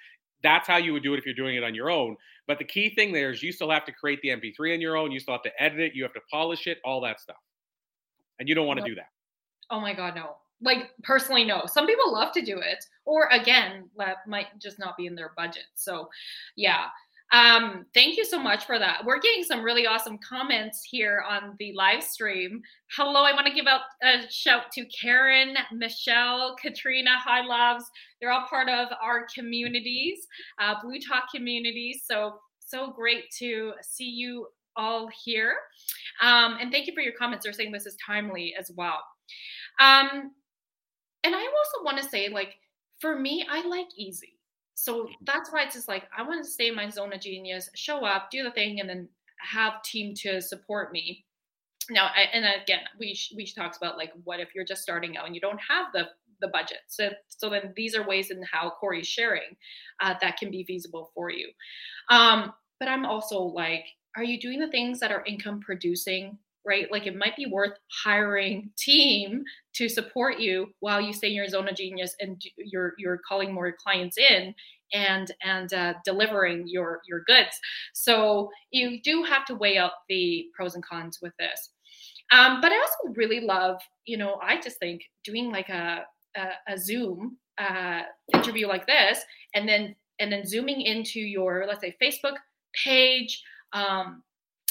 [0.43, 2.17] that's how you would do it if you're doing it on your own.
[2.47, 4.97] But the key thing there is you still have to create the MP3 on your
[4.97, 5.13] own.
[5.13, 5.95] You still have to edit it.
[5.95, 7.37] You have to polish it, all that stuff.
[8.39, 9.09] And you don't want to do that.
[9.71, 10.37] Oh my god, no.
[10.63, 11.63] Like personally, no.
[11.67, 15.33] Some people love to do it, or again, that might just not be in their
[15.37, 15.65] budget.
[15.75, 16.09] So,
[16.57, 16.87] yeah.
[17.33, 19.05] Um, thank you so much for that.
[19.05, 22.61] We're getting some really awesome comments here on the live stream.
[22.97, 27.85] Hello, I want to give out a shout to Karen, Michelle, Katrina, Hi Loves.
[28.21, 30.27] They're all part of our communities,
[30.61, 32.03] uh, BLU Talk communities.
[32.05, 32.41] So
[32.71, 35.57] so great to see you all here.
[36.23, 37.45] Um, and thank you for your comments.
[37.45, 39.03] They're saying this is timely as well.
[39.81, 40.33] Um,
[41.25, 42.55] and I also want to say, like,
[43.01, 44.40] for me, I like easy.
[44.81, 47.69] So that's why it's just like I want to stay in my zone of genius,
[47.75, 51.27] show up, do the thing, and then have team to support me.
[51.91, 55.27] Now, I, and again, we we talks about like what if you're just starting out
[55.27, 56.09] and you don't have the
[56.41, 56.79] the budget.
[56.89, 59.55] So so then these are ways in how Corey's sharing
[60.01, 61.51] uh, that can be feasible for you.
[62.09, 63.85] Um, but I'm also like,
[64.17, 66.39] are you doing the things that are income producing?
[66.67, 67.73] Right, like it might be worth
[68.05, 69.45] hiring team
[69.77, 73.55] to support you while you stay in your zone of genius and you're you're calling
[73.55, 74.55] more clients in
[74.93, 77.59] and and uh, delivering your your goods.
[77.95, 81.71] So you do have to weigh out the pros and cons with this.
[82.33, 86.05] Um, but I also really love, you know, I just think doing like a
[86.37, 89.21] a, a Zoom uh, interview like this,
[89.55, 92.37] and then and then zooming into your let's say Facebook
[92.85, 93.43] page.
[93.73, 94.23] Um,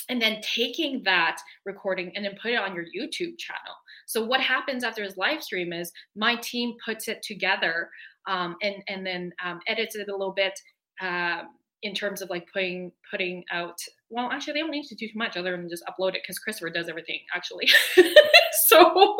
[0.10, 3.76] and then taking that recording and then put it on your YouTube channel.
[4.08, 7.90] So what happens after his live stream is my team puts it together
[8.28, 10.60] um, and and then um, edits it a little bit
[11.02, 11.50] um,
[11.84, 13.78] in terms of like putting putting out.
[14.10, 16.40] Well, actually, they don't need to do too much other than just upload it because
[16.40, 17.68] Christopher does everything actually.
[18.66, 18.80] so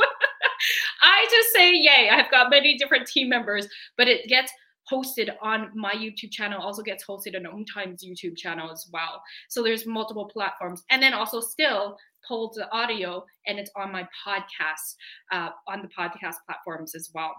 [1.02, 2.10] I just say yay!
[2.12, 4.52] I've got many different team members, but it gets
[4.92, 9.22] hosted on my YouTube channel, also gets hosted on Om Times YouTube channel as well.
[9.50, 11.98] So there's multiple platforms, and then also still
[12.28, 14.96] pulled the audio, and it's on my podcast,
[15.32, 17.34] uh, on the podcast platforms as well.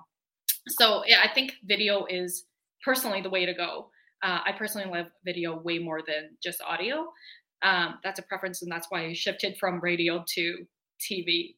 [0.68, 2.44] So yeah, I think video is
[2.84, 3.90] personally the way to go.
[4.22, 7.12] Uh, I personally love video way more than just audio.
[7.62, 10.66] Um, that's a preference, and that's why I shifted from radio to
[11.00, 11.56] TV.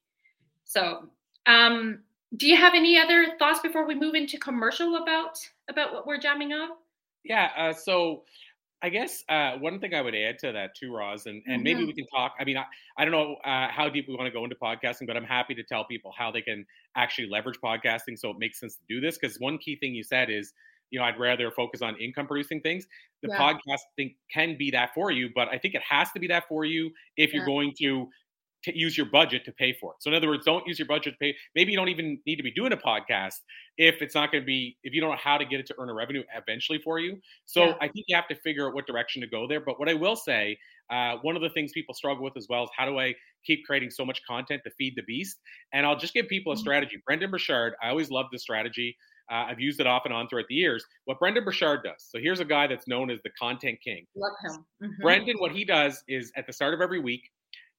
[0.64, 1.08] So,
[1.46, 2.00] um,
[2.36, 6.18] do you have any other thoughts before we move into commercial about about what we're
[6.18, 6.70] jamming on?
[7.24, 7.50] Yeah.
[7.56, 8.24] Uh, so
[8.82, 11.84] I guess uh, one thing I would add to that too, Roz, and, and maybe
[11.84, 11.86] Mhm.
[11.86, 12.34] we can talk.
[12.40, 12.64] I mean, I,
[12.96, 15.54] I don't know uh, how deep we want to go into podcasting, but I'm happy
[15.54, 19.00] to tell people how they can actually leverage podcasting so it makes sense to do
[19.00, 19.18] this.
[19.18, 20.52] Because one key thing you said is,
[20.90, 22.86] you know, I'd rather focus on income producing things.
[23.22, 23.38] The Yeah.
[23.38, 26.48] podcast thing can be that for you, but I think it has to be that
[26.48, 28.08] for you if you're going to
[28.64, 29.96] to use your budget to pay for it.
[30.02, 31.36] So in other words, don't use your budget to pay.
[31.54, 33.36] Maybe you don't even need to be doing a podcast
[33.78, 35.74] if it's not going to be if you don't know how to get it to
[35.78, 37.20] earn a revenue eventually for you.
[37.46, 37.74] So Yeah.
[37.80, 39.60] I think you have to figure out what direction to go there.
[39.60, 40.58] But what I will say,
[40.90, 43.64] uh, one of the things people struggle with as well is how do I keep
[43.66, 45.38] creating so much content to feed the beast?
[45.72, 46.60] And I'll just give people a Mhm.
[46.60, 46.96] strategy.
[47.04, 48.96] Brendon Burchard, I always love this strategy.
[49.30, 50.84] Uh, I've used it off and on throughout the years.
[51.04, 52.04] What Brendon Burchard does.
[52.10, 54.06] So here's a guy that's known as the content king.
[54.14, 54.66] Love him.
[54.82, 54.98] Mhm.
[55.00, 57.30] Brendon, what he does is at the start of every week,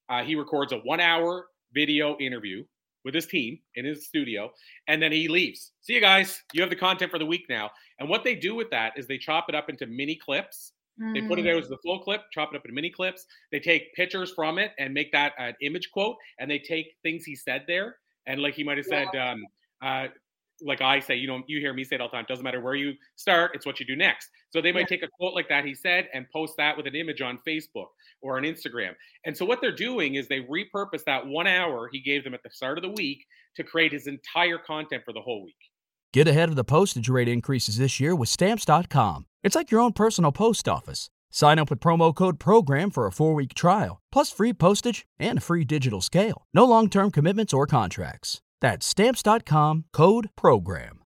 [0.09, 2.63] uh, he records a one hour video interview
[3.05, 4.49] with his team in his studio,
[4.87, 5.73] and then he leaves.
[5.81, 6.41] See you guys.
[6.53, 7.69] You have the content for the week now.
[7.99, 10.73] And what they do with that is they chop it up into mini clips.
[11.13, 11.55] They put it Mm.
[11.55, 13.25] out as the full clip, chop it up into mini clips.
[13.51, 17.25] They take pictures from it and make that an image quote, and they take things
[17.25, 17.97] he said there.
[18.27, 19.43] And like he might have said, um,
[19.81, 20.07] uh,
[20.65, 22.25] like I say, you know, you hear me say it all the time.
[22.27, 24.29] Doesn't matter where you start, it's what you do next.
[24.51, 24.85] So they might Yeah.
[24.97, 27.87] take a quote like that he said and post that with an image on Facebook
[28.21, 28.93] or on Instagram.
[29.25, 32.43] And so what they're doing is they repurpose that one hour he gave them at
[32.43, 35.55] the start of the week to create his entire content for the whole week.
[36.13, 39.25] Get ahead of the postage rate increases this year with Stamps.com.
[39.43, 41.09] It's like your own personal post office.
[41.31, 45.39] Sign up with promo code PROGRAM for a four week trial, plus free postage and
[45.39, 46.45] a free digital scale.
[46.53, 48.39] No long term commitments or contracts.
[48.63, 50.99] That's Stamps.com code PROGRAM.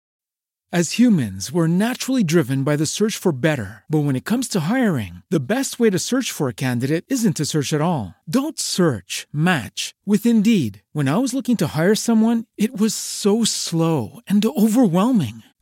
[0.73, 3.85] As humans, we're naturally driven by the search for better.
[3.87, 7.37] But when it comes to hiring, the best way to search for a candidate isn't
[7.37, 8.15] to search at all.
[8.29, 10.81] Don't search, match with Indeed.
[10.91, 15.43] When I was looking to hire someone, it was so slow and overwhelming.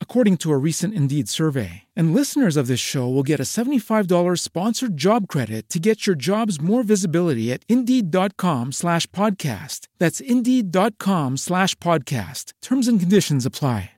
[0.00, 1.82] according to a recent Indeed survey.
[1.94, 6.16] And listeners of this show will get a $75 sponsored job credit to get your
[6.16, 9.88] jobs more visibility at Indeed.com slash podcast.
[9.98, 12.52] That's Indeed.com slash podcast.
[12.62, 13.90] Terms and conditions apply.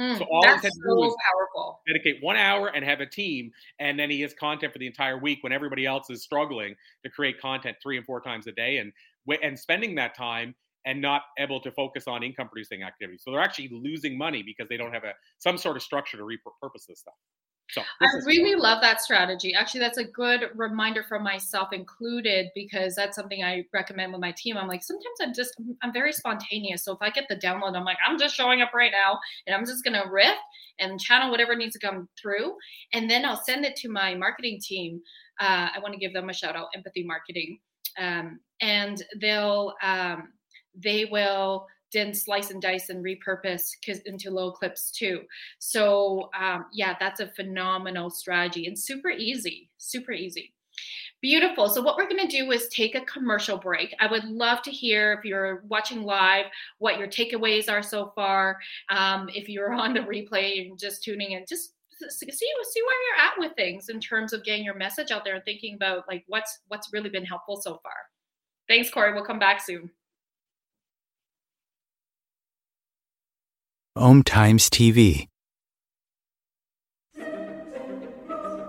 [0.00, 1.82] Mm, So all that's he had so was- powerful.
[1.86, 5.18] dedicate one hour and have a team, and then he has content for the entire
[5.18, 8.78] week when everybody else is struggling to create content three and four times a day,
[8.78, 8.92] and
[9.42, 13.22] and spending that time and not able to focus on income producing activities.
[13.24, 16.24] So they're actually losing money because they don't have a some sort of structure to
[16.24, 17.14] repurpose this stuff.
[17.70, 19.54] So I is- really love that strategy.
[19.54, 24.32] Actually, that's a good reminder for myself included because that's something I recommend with my
[24.36, 24.58] team.
[24.58, 26.84] I'm like, sometimes I'm just, I'm very spontaneous.
[26.84, 29.56] So if I get the download, I'm like, I'm just showing up right now and
[29.56, 30.36] I'm just going to riff
[30.78, 32.54] and channel whatever needs to come through.
[32.92, 35.00] And then I'll send it to my marketing team.
[35.40, 37.58] Uh, I want to give them a shout out, Empathy Marketing.
[37.98, 40.28] Um, and they'll, um,
[40.74, 43.72] they will then slice and dice and repurpose
[44.06, 45.22] into low clips too.
[45.58, 50.54] So um, yeah, that's a phenomenal strategy and super easy, super easy.
[51.20, 51.68] Beautiful.
[51.68, 53.94] So what we're going to do is take a commercial break.
[54.00, 56.46] I would love to hear if you're watching live
[56.78, 58.58] what your takeaways are so far.
[58.88, 61.74] Um, if you're on the replay and just tuning in, just
[62.08, 65.36] see see where you're at with things in terms of getting your message out there
[65.36, 67.94] and thinking about like what's what's really been helpful so far.
[68.66, 69.12] Thanks, Corey.
[69.12, 69.90] We'll come back soon.
[73.94, 75.28] Om Times TV.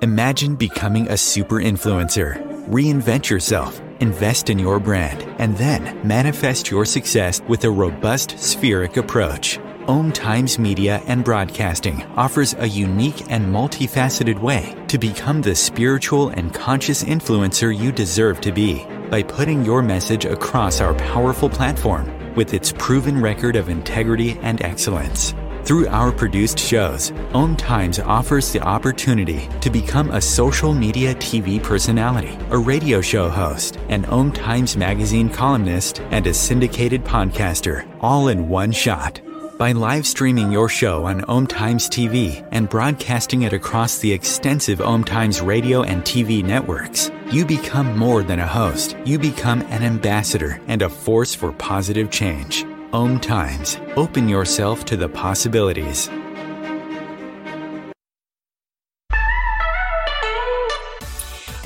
[0.02, 2.44] Imagine becoming a super influencer.
[2.68, 8.98] Reinvent yourself, invest in your brand, and then manifest your success with a robust spheric
[8.98, 9.60] approach.
[9.88, 16.30] Om Times Media and Broadcasting offers a unique and multifaceted way to become the spiritual
[16.30, 22.23] and conscious influencer you deserve to be by putting your message across our powerful platform
[22.36, 25.34] with its proven record of integrity and excellence.
[25.64, 31.64] Through our produced shows, Om Times offers the opportunity to become a social media TV
[31.64, 38.28] personality, a radio show host, an Om Times magazine columnist, and a syndicated podcaster, all
[38.28, 39.22] in one shot.
[39.64, 44.82] By live streaming your show on Om Times TV and broadcasting it across the extensive
[44.82, 48.98] Om Times radio and TV networks, you become more than a host.
[49.06, 52.66] You become an ambassador and a force for positive change.
[52.92, 53.78] Om Times.
[53.96, 56.10] Open yourself to the possibilities.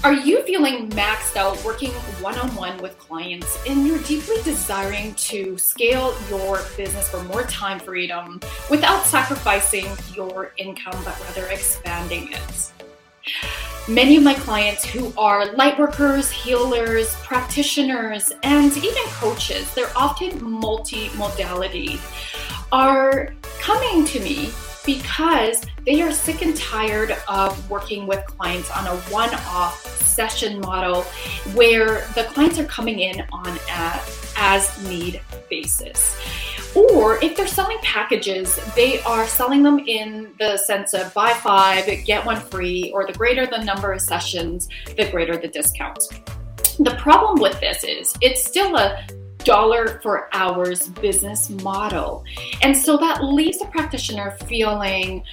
[0.08, 1.91] Are you feeling maxed out working
[2.22, 7.43] one on one with clients and you're deeply desiring to scale your business for more
[7.43, 8.39] time freedom
[8.70, 12.72] without sacrificing your income, but rather expanding it?
[13.89, 20.41] Many of my clients who are light workers, healers, practitioners, and even coaches, they're often
[20.41, 22.00] multi modality,
[22.72, 24.52] are coming to me
[24.86, 30.60] because they are sick and tired of working with clients on a one off session
[30.60, 31.04] model
[31.54, 34.02] where the clients are coming in on a
[34.36, 36.19] as need basis.
[36.76, 41.86] Or if they're selling packages, they are selling them in the sense of buy five,
[42.04, 46.04] get one free, or the greater the number of sessions, the greater the discount.
[46.80, 49.08] The problem with this is it's still a
[49.47, 52.26] dollar for hours business model.
[52.62, 55.23] And so that leaves the practitioner feeling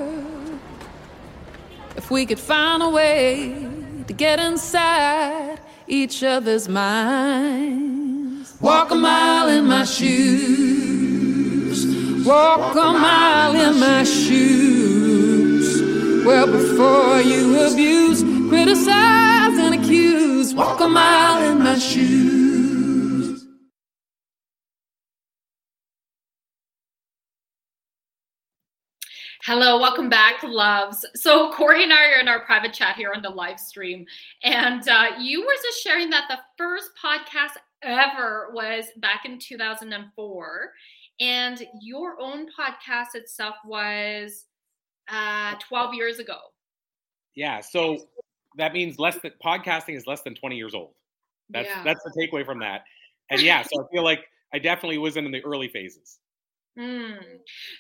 [1.97, 3.69] If we could find a way
[4.07, 8.57] to get inside each other's minds.
[8.61, 11.07] Walk a mile in my shoes.
[12.27, 15.83] Walk a mile in my shoes.
[16.25, 22.60] Well, before you abuse, criticize, and accuse, walk a mile in my shoes.
[29.53, 31.05] Hello, welcome back, loves.
[31.17, 34.07] So Corey and I are in our private chat here on the live stream,
[34.45, 40.73] and uh, you were just sharing that the first podcast ever was back in 2004,
[41.19, 44.45] and your own podcast itself was
[45.09, 46.39] uh, 12 years ago.
[47.35, 48.07] Yeah, so
[48.57, 50.93] that means less than podcasting is less than 20 years old.
[51.49, 51.83] That's yeah.
[51.83, 52.85] that's the takeaway from that.
[53.31, 54.21] And yeah, so I feel like
[54.55, 56.21] I definitely was in the early phases.
[56.79, 57.19] Mm.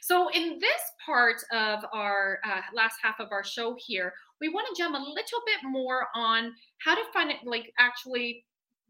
[0.01, 4.66] So, in this part of our uh, last half of our show here, we want
[4.68, 8.45] to jump a little bit more on how to find it, like actually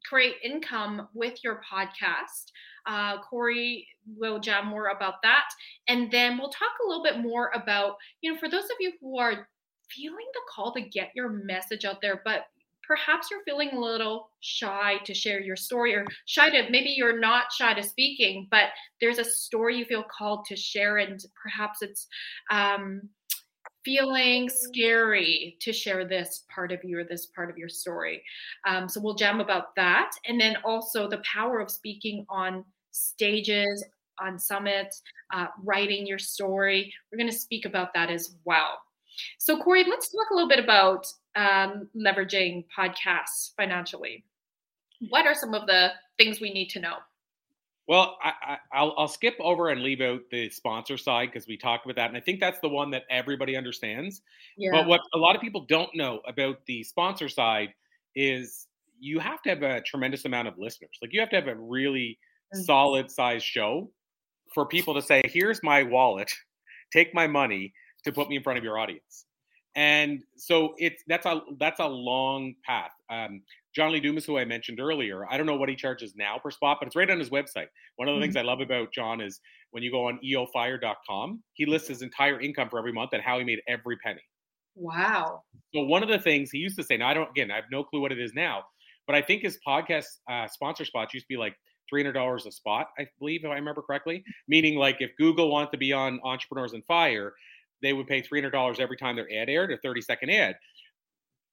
[0.08, 2.50] create income with your podcast.
[2.86, 3.86] Uh, Corey
[4.16, 5.48] will jam more about that.
[5.88, 8.92] And then we'll talk a little bit more about, you know, for those of you
[9.00, 9.48] who are
[9.90, 12.46] feeling the call to get your message out there, but
[12.90, 17.20] perhaps you're feeling a little shy to share your story or shy to maybe you're
[17.20, 18.70] not shy to speaking but
[19.00, 22.08] there's a story you feel called to share and perhaps it's
[22.50, 23.02] um,
[23.84, 28.22] feeling scary to share this part of you or this part of your story.
[28.66, 30.10] Um, so we'll jam about that.
[30.26, 33.82] And then also the power of speaking on stages
[34.20, 35.00] on summits
[35.32, 36.92] uh, writing your story.
[37.10, 38.78] We're going to speak about that as well.
[39.38, 41.06] So corey let's talk a little bit about
[41.36, 44.24] um, leveraging podcasts financially.
[45.08, 46.96] What are some of the things we need to know?
[47.90, 51.86] Well, I, will I'll skip over and leave out the sponsor side because we talked
[51.86, 54.22] about that, and I think that's the one that everybody understands.
[54.56, 54.70] Yeah.
[54.72, 57.70] But what a lot of people don't know about the sponsor side
[58.14, 58.68] is
[59.00, 60.96] you have to have a tremendous amount of listeners.
[61.02, 62.18] Like you have to have a really
[62.54, 62.62] mm-hmm.
[62.62, 63.90] solid size show
[64.54, 66.30] for people to say, "Here's my wallet,
[66.92, 67.72] take my money
[68.04, 69.26] to put me in front of your audience."
[69.76, 72.90] And so it's that's a that's a long path.
[73.08, 73.42] Um,
[73.74, 76.50] John Lee Dumas, who I mentioned earlier, I don't know what he charges now per
[76.50, 77.68] spot, but it's right on his website.
[77.96, 78.22] One of the mm-hmm.
[78.22, 79.40] things I love about John is
[79.70, 83.38] when you go on eofire.com, he lists his entire income for every month and how
[83.38, 84.22] he made every penny.
[84.74, 85.42] Wow.
[85.72, 87.64] So one of the things he used to say, now I don't again, I have
[87.70, 88.64] no clue what it is now,
[89.06, 91.54] but I think his podcast uh, sponsor spots used to be like
[91.92, 94.22] $300 a spot, I believe, if I remember correctly.
[94.48, 97.32] Meaning, like, if Google wanted to be on Entrepreneurs on Fire,
[97.82, 100.56] they would pay $300 every time their ad aired, a 30 second ad.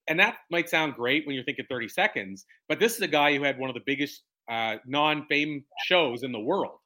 [0.07, 3.35] And that might sound great when you're thinking 30 seconds, but this is a guy
[3.35, 6.79] who had one of the biggest uh, non fame shows in the world.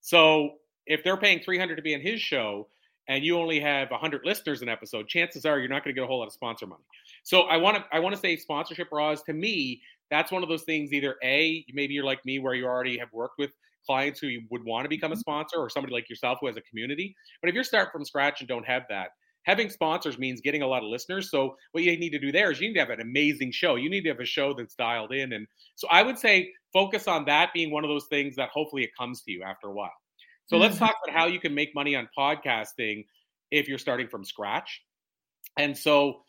[0.00, 0.50] So
[0.86, 2.68] if they're paying 300 to be in his show
[3.08, 6.04] and you only have 100 listeners an episode, chances are you're not going to get
[6.04, 6.82] a whole lot of sponsor money.
[7.24, 9.22] So I want to I want to say sponsorship, Roz.
[9.24, 9.80] To me,
[10.10, 10.92] that's one of those things.
[10.92, 13.50] Either a maybe you're like me where you already have worked with
[13.86, 15.20] clients who would want to become a mm-hmm.
[15.20, 17.14] sponsor or somebody like yourself who has a community.
[17.40, 19.10] But if you're starting from scratch and don't have that,
[19.44, 21.30] having sponsors means getting a lot of listeners.
[21.30, 23.74] So what you need to do there is you need to have an amazing show.
[23.74, 25.32] You need to have a show that's dialed in.
[25.32, 28.84] And so I would say focus on that being one of those things that hopefully
[28.84, 29.90] it comes to you after a while.
[30.46, 30.62] So mm-hmm.
[30.62, 33.04] let's talk about how you can make money on podcasting
[33.50, 34.82] if you're starting from scratch.
[35.58, 36.22] And so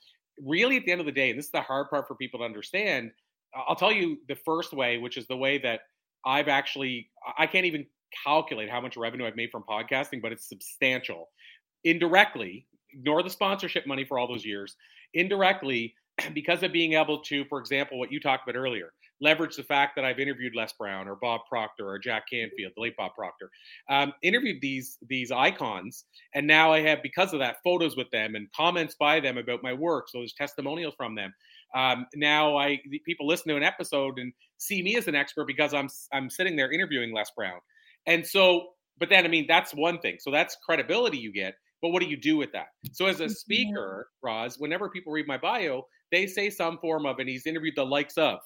[0.43, 2.39] really at the end of the day, and this is the hard part for people
[2.39, 3.11] to understand,
[3.55, 5.81] I'll tell you the first way, which is the way that
[6.25, 7.85] I've actually I can't even
[8.23, 11.29] calculate how much revenue I've made from podcasting, but it's substantial.
[11.83, 14.75] Indirectly, ignore the sponsorship money for all those years.
[15.13, 15.95] Indirectly,
[16.33, 19.95] because of being able to, for example, what you talked about earlier, leverage the fact
[19.95, 23.49] that I've interviewed Les Brown or Bob Proctor or Jack Canfield, the late Bob Proctor,
[23.89, 26.05] um, interviewed these these icons,
[26.35, 29.63] and now I have because of that photos with them and comments by them about
[29.63, 30.09] my work.
[30.09, 31.33] So there's testimonials from them.
[31.73, 35.73] Um, now I people listen to an episode and see me as an expert because
[35.73, 37.59] I'm I'm sitting there interviewing Les Brown,
[38.05, 38.69] and so.
[38.99, 40.17] But then I mean that's one thing.
[40.19, 41.55] So that's credibility you get.
[41.81, 42.67] But what do you do with that?
[42.93, 43.31] So as a mm-hmm.
[43.33, 47.75] speaker, Roz, whenever people read my bio, they say some form of, and he's interviewed
[47.75, 48.39] the likes of,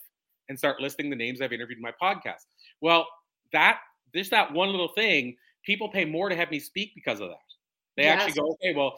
[0.50, 2.46] and start listing the names I've interviewed in my podcast.
[2.82, 3.06] Well,
[3.54, 3.80] that
[4.16, 7.38] just that one little thing, people pay more to have me speak because of that.
[7.98, 8.22] They yes.
[8.22, 8.98] actually go, okay, well,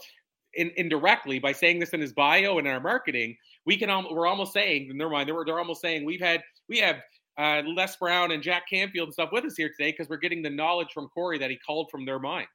[0.54, 3.36] in, indirectly by saying this in his bio and in our marketing,
[3.70, 6.96] we can we're almost saying, never mind, they're, they're almost saying we've had we have
[7.38, 10.42] uh, Les Brown and Jack Canfield and stuff with us here today because we're getting
[10.42, 12.50] the knowledge from Corey that he called from their minds.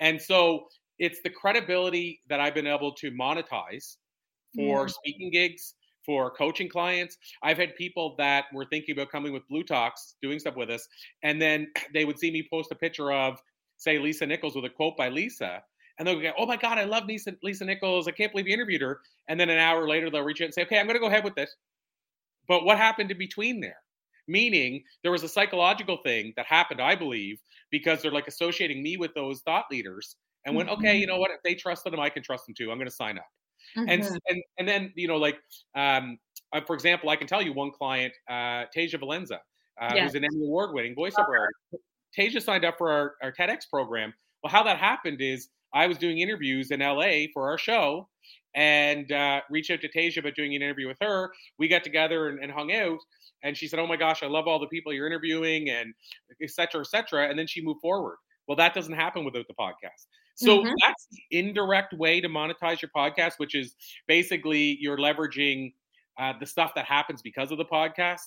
[0.00, 0.64] And so
[0.98, 3.96] it's the credibility that I've been able to monetize
[4.56, 4.90] for mm.
[4.90, 5.74] speaking gigs,
[6.06, 7.18] for coaching clients.
[7.42, 10.88] I've had people that were thinking about coming with BLU Talks, doing stuff with us,
[11.22, 13.38] and then they would see me post a picture of,
[13.76, 15.62] say, Lisa Nichols with a quote by Lisa.
[16.00, 18.08] And they'll go, oh my God, I love Lisa, Lisa Nichols.
[18.08, 19.00] I can't believe you interviewed her.
[19.28, 21.08] And then an hour later, they'll reach out and say, okay, I'm going to go
[21.08, 21.54] ahead with this.
[22.48, 23.76] But what happened in between there?
[24.26, 27.38] Meaning there was a psychological thing that happened, I believe,
[27.70, 30.80] because they're like associating me with those thought leaders and went, mm-hmm.
[30.80, 31.32] okay, you know what?
[31.32, 32.70] If they trust them, I can trust them too.
[32.70, 33.26] I'm going to sign up.
[33.76, 33.88] Mm-hmm.
[33.90, 35.36] And and and then you know, like
[35.74, 36.18] um,
[36.54, 39.38] uh, for example, I can tell you one client, uh, Tasia Valenza,
[39.80, 40.04] uh, yes.
[40.04, 41.84] who's an Emmy award-winning voiceover artist.
[42.18, 44.14] Tasia signed up for our, our TEDx program.
[44.42, 48.08] Well, how that happened is I was doing interviews in LA for our show,
[48.54, 51.32] and uh, reached out to Tasia about doing an interview with her.
[51.58, 52.98] We got together and, and, hung out,
[53.42, 55.94] and she said, "Oh my gosh, I love all the people you're interviewing, and
[56.42, 58.16] et cetera, et cetera." And then she moved forward.
[58.48, 60.06] Well, that doesn't happen without the podcast.
[60.34, 60.72] So mm-hmm.
[60.80, 63.74] that's the indirect way to monetize your podcast, which is
[64.08, 65.72] basically you're leveraging
[66.18, 68.26] uh, the stuff that happens because of the podcast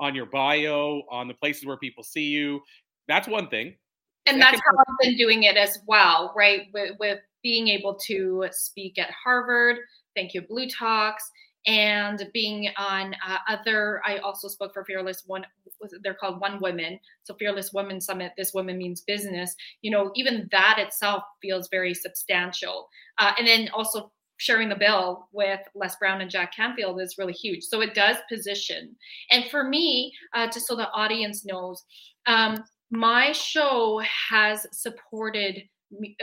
[0.00, 2.60] on your bio, on the places where people see you.
[3.08, 3.76] That's one thing.
[4.26, 6.68] And that's how I've been doing it as well, right?
[6.72, 9.78] With, with being able to speak at Harvard.
[10.14, 11.30] Thank you, BLU Talks
[11.66, 15.44] and being on uh, other i also spoke for fearless one
[16.02, 20.48] they're called one women so fearless women summit this woman means business you know even
[20.50, 26.20] that itself feels very substantial uh, and then also sharing the bill with les brown
[26.20, 28.94] and jack canfield is really huge so it does position
[29.30, 31.84] and for me uh, just so the audience knows
[32.26, 32.56] um,
[32.92, 35.62] my show has supported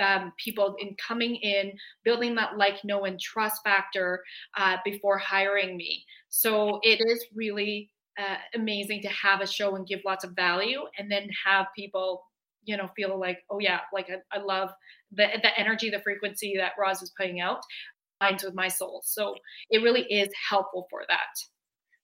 [0.01, 4.24] um, people in coming in, building that like, know, and trust factor
[4.57, 6.05] uh, before hiring me.
[6.30, 7.89] So it is really
[8.20, 12.24] uh, amazing to have a show and give lots of value, and then have people,
[12.63, 14.70] you know, feel like, oh yeah, like I, I love
[15.11, 17.61] the the energy, the frequency that Roz is putting out,
[18.22, 19.01] aligns with my soul.
[19.03, 19.36] So
[19.70, 21.34] it really is helpful for that.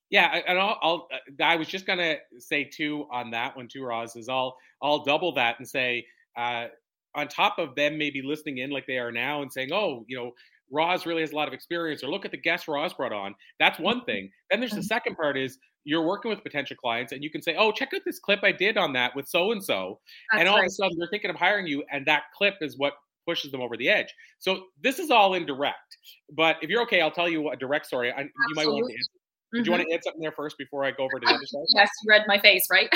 [0.10, 3.84] Yeah, and I'll, I'll, uh, i was just gonna say too on that one too,
[3.84, 6.06] Roz, is I'll I'll double that and say
[6.38, 6.68] uh,
[7.16, 10.18] on top of them maybe listening in like they are now and saying, oh, you
[10.18, 10.32] know,
[10.72, 13.36] Roz really has a lot of experience, or look at the guests Roz brought on.
[13.60, 14.06] That's one mm-hmm.
[14.06, 14.32] thing.
[14.50, 14.86] Then there's the mm-hmm.
[14.86, 18.02] second part is you're working with potential clients and you can say, oh, check out
[18.06, 20.00] this clip I did on that with so and so.
[20.32, 20.66] And all right.
[20.66, 22.94] of a sudden they're thinking of hiring you, and that clip is what
[23.28, 24.14] pushes them over the edge.
[24.40, 25.98] So this is all indirect.
[26.32, 28.12] But if you're okay, I'll tell you a direct story.
[28.12, 29.12] I, you might want to answer.
[29.54, 29.64] Mm-hmm.
[29.64, 31.46] Do you want to add something there first before I go over to the other
[31.46, 31.62] side?
[31.76, 32.90] Yes, you read my face, right?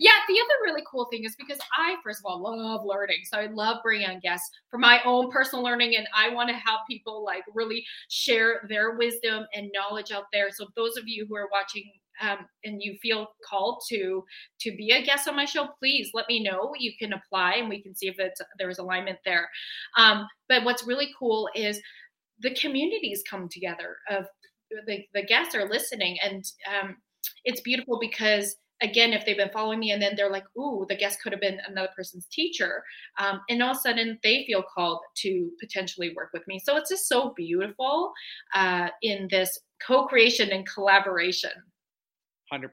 [0.00, 3.18] yeah, the other really cool thing is because I, first of all, love learning.
[3.24, 6.54] So I love bringing on guests for my own personal learning, and I want to
[6.54, 10.50] have people like really share their wisdom and knowledge out there.
[10.50, 11.84] So those of you who are watching
[12.20, 14.24] um, and you feel called to
[14.60, 16.72] to be a guest on my show, please let me know.
[16.78, 19.48] You can apply, and we can see if it's there's alignment there.
[19.96, 21.80] Um, but what's really cool is
[22.40, 24.26] the communities come together of
[24.86, 26.96] the, the guests are listening and um,
[27.44, 30.96] it's beautiful because again, if they've been following me and then they're like, ooh, the
[30.96, 32.82] guest could have been another person's teacher.
[33.18, 36.58] Um, and all of a sudden they feel called to potentially work with me.
[36.58, 38.12] So it's just so beautiful
[38.54, 41.50] uh, in this co creation and collaboration.
[42.52, 42.68] 100%.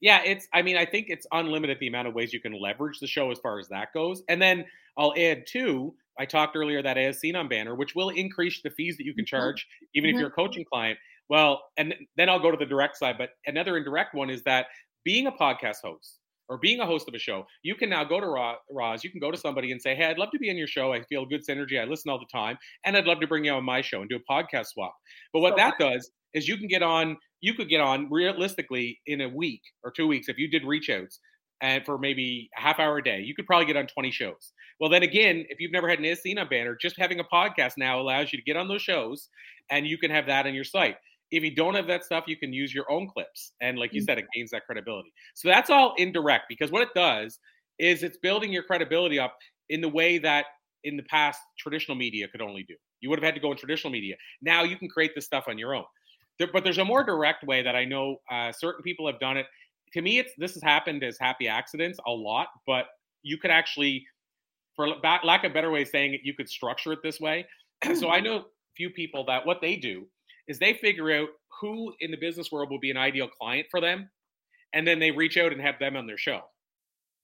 [0.00, 2.98] Yeah, it's, I mean, I think it's unlimited the amount of ways you can leverage
[3.00, 4.22] the show as far as that goes.
[4.28, 4.64] And then
[4.96, 8.68] I'll add too, I talked earlier that as seen on banner, which will increase the
[8.70, 9.36] fees that you can mm-hmm.
[9.36, 10.16] charge, even mm-hmm.
[10.16, 10.98] if you're a coaching client.
[11.30, 14.66] Well, and then I'll go to the direct side, but another indirect one is that
[15.02, 16.18] being a podcast host
[16.50, 19.20] or being a host of a show, you can now go to Roz, you can
[19.20, 20.92] go to somebody and say, Hey, I'd love to be in your show.
[20.92, 21.80] I feel good synergy.
[21.80, 22.58] I listen all the time.
[22.84, 24.94] And I'd love to bring you on my show and do a podcast swap.
[25.32, 29.00] But what so, that does is you can get on, you could get on realistically
[29.06, 31.20] in a week or two weeks if you did reach outs
[31.60, 34.52] and for maybe a half hour a day, you could probably get on 20 shows.
[34.80, 38.00] Well, then again, if you've never had an Isina banner, just having a podcast now
[38.00, 39.28] allows you to get on those shows
[39.70, 40.96] and you can have that on your site.
[41.32, 43.52] if you don't have that stuff, you can use your own clips.
[43.60, 44.04] And like you Mm.
[44.06, 45.12] said, it gains that credibility.
[45.34, 47.38] So that's all indirect because what it does
[47.78, 49.36] is it's building your credibility up
[49.68, 50.46] in the way that
[50.82, 52.74] in the past traditional media could only do.
[53.00, 54.16] You would have had to go in traditional media.
[54.42, 55.84] Now you can create this stuff on your own.
[56.38, 59.36] There, but there's a more direct way that I know uh, certain people have done
[59.36, 59.46] it.
[59.94, 62.86] To me, it's this has happened as happy accidents a lot, but
[63.22, 64.06] you could actually,
[64.76, 67.46] for lack of a better way of saying it, you could structure it this way.
[67.94, 68.44] so I know a
[68.76, 70.06] few people that what they do
[70.48, 71.28] is they figure out
[71.60, 74.08] who in the business world will be an ideal client for them,
[74.72, 76.40] and then they reach out and have them on their show.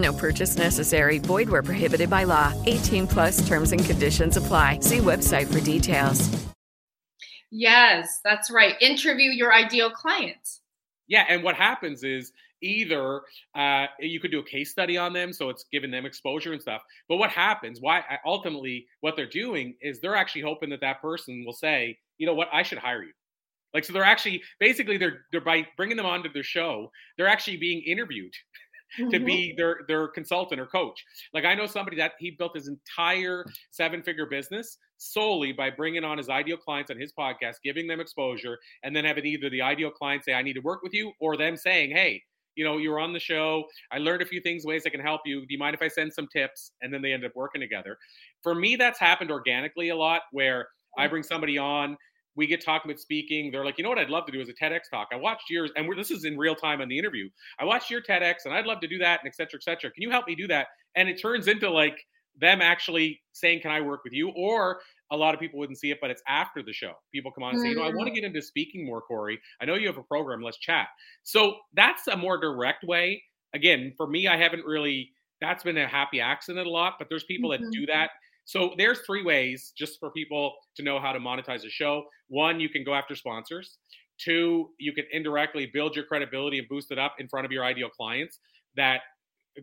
[0.00, 1.18] No purchase necessary.
[1.18, 2.52] Void where prohibited by law.
[2.66, 4.80] 18 plus terms and conditions apply.
[4.80, 6.28] See website for details.
[7.50, 8.74] Yes, that's right.
[8.80, 10.60] Interview your ideal clients.
[11.08, 12.32] Yeah, and what happens is
[12.62, 13.22] either
[13.54, 16.62] uh, you could do a case study on them, so it's giving them exposure and
[16.62, 16.82] stuff.
[17.08, 17.80] But what happens?
[17.80, 22.26] Why ultimately what they're doing is they're actually hoping that that person will say, you
[22.26, 23.12] know what, I should hire you.
[23.74, 27.56] Like so, they're actually basically they're they're by bringing them onto their show, they're actually
[27.56, 28.32] being interviewed
[28.96, 29.24] to mm-hmm.
[29.24, 31.04] be their their consultant or coach.
[31.32, 36.04] Like I know somebody that he built his entire seven figure business solely by bringing
[36.04, 39.62] on his ideal clients on his podcast, giving them exposure, and then having either the
[39.62, 42.22] ideal client say, "I need to work with you," or them saying, "Hey."
[42.56, 43.64] You know, you were on the show.
[43.92, 45.42] I learned a few things, ways I can help you.
[45.42, 46.72] Do you mind if I send some tips?
[46.82, 47.96] And then they end up working together.
[48.42, 50.68] For me, that's happened organically a lot where
[50.98, 51.10] I mm-hmm.
[51.10, 51.96] bring somebody on,
[52.36, 53.50] we get talking about speaking.
[53.50, 55.08] They're like, you know what I'd love to do is a TEDx talk.
[55.12, 57.28] I watched yours, and this is in real time on the interview.
[57.58, 59.90] I watched your TEDx, and I'd love to do that, and et cetera, et cetera.
[59.90, 60.68] Can you help me do that?
[60.94, 61.98] And it turns into like
[62.40, 65.90] them actually saying, "Can I work with you?" Or a lot of people wouldn't see
[65.90, 66.92] it, but it's after the show.
[67.12, 69.40] People come on and say, you know, I want to get into speaking more, Corey.
[69.60, 70.40] I know you have a program.
[70.40, 70.86] Let's chat.
[71.24, 73.24] So that's a more direct way.
[73.52, 75.10] Again, for me, I haven't really.
[75.40, 77.58] That's been a happy accident a lot, but there's people Mhm.
[77.60, 78.10] that do that.
[78.50, 82.02] So there's three ways just for people to know how to monetize a show.
[82.26, 83.78] One, you can go after sponsors.
[84.18, 87.64] Two, you can indirectly build your credibility and boost it up in front of your
[87.64, 88.40] ideal clients
[88.74, 89.02] that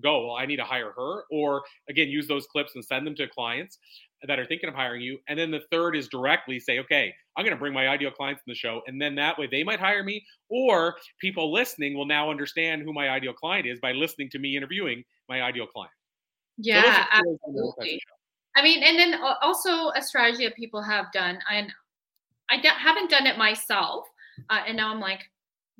[0.01, 1.23] go, well, I need to hire her.
[1.29, 3.77] Or again, use those clips and send them to clients
[4.25, 5.19] that are thinking of hiring you.
[5.27, 8.41] And then the third is directly say, okay, I'm going to bring my ideal clients
[8.47, 8.79] in the show.
[8.87, 12.93] And then that way they might hire me, or people listening will now understand who
[12.93, 15.91] my ideal client is by listening to me interviewing my ideal client.
[16.57, 18.01] Yeah, are three ways to monetize a absolutely.
[18.57, 21.71] I mean, and then also a strategy that people have done, and
[22.49, 24.07] I d- haven't done it myself,
[24.49, 25.21] uh, and now I'm like,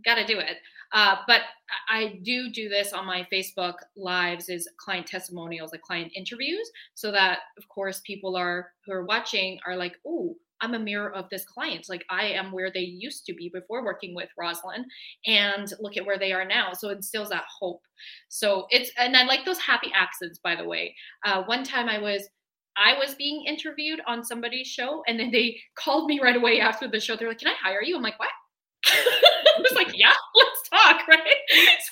[0.06, 0.58] gotta do it.
[0.94, 1.42] Uh, but
[1.90, 7.12] I do do this on my Facebook lives is client testimonials, like client interviews, so
[7.12, 11.30] that of course people are who are watching are like, oh, I'm a mirror of
[11.30, 11.88] this client.
[11.90, 14.86] Like I am where they used to be before working with Rosalind,
[15.26, 16.74] and look at where they are now.
[16.74, 17.82] So it instills that hope.
[18.30, 20.96] So it's and I like those happy accents, by the way.
[21.26, 22.30] Uh, one time I was
[22.78, 26.88] I was being interviewed on somebody's show, and then they called me right away after
[26.88, 27.16] the show.
[27.16, 28.30] They're like, "Can I hire you?" I'm like, "What?"
[28.86, 31.24] I was like, "Yeah, let's talk." Right.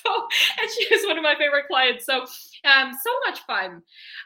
[0.04, 0.28] So,
[0.60, 2.06] and she was one of my favorite clients.
[2.06, 3.82] So, um, so much fun.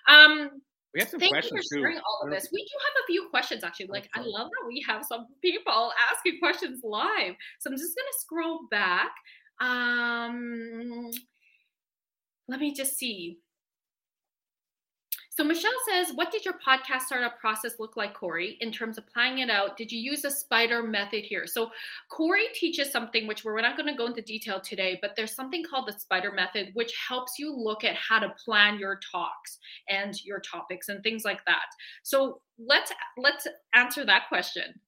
[0.09, 0.51] Um,
[0.93, 1.79] We have some Thank you for questions too.
[1.81, 2.49] sharing all of this.
[2.53, 3.87] We do have a few questions actually.
[3.87, 7.35] Like I love that we have some people asking questions live.
[7.61, 9.13] So I'm just gonna scroll back.
[9.61, 11.11] Um,
[12.49, 13.39] let me just see.
[15.41, 19.07] So Michelle says, "What did your podcast startup process look like, Corey, in terms of
[19.07, 19.79] planning it out?
[19.79, 21.73] Did you use a spider method here?" So
[22.11, 25.65] Corey teaches something which we're not going to go into detail today, but there's something
[25.65, 30.15] called the spider method, which helps you look at how to plan your talks and
[30.27, 31.65] your topics and things like that.
[32.03, 34.79] So let's let's answer that question.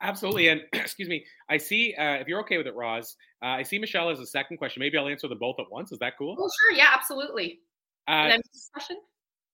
[0.00, 0.48] Absolutely.
[0.48, 3.78] And excuse me, I see, uh, if you're okay with it, Roz, uh, I see
[3.78, 4.80] Michelle has a second question.
[4.80, 5.92] Maybe I'll answer them both at once.
[5.92, 6.34] Is that cool?
[6.36, 6.76] Oh, sure.
[6.76, 7.60] Yeah, absolutely.
[8.08, 8.36] Uh,
[8.72, 8.96] question?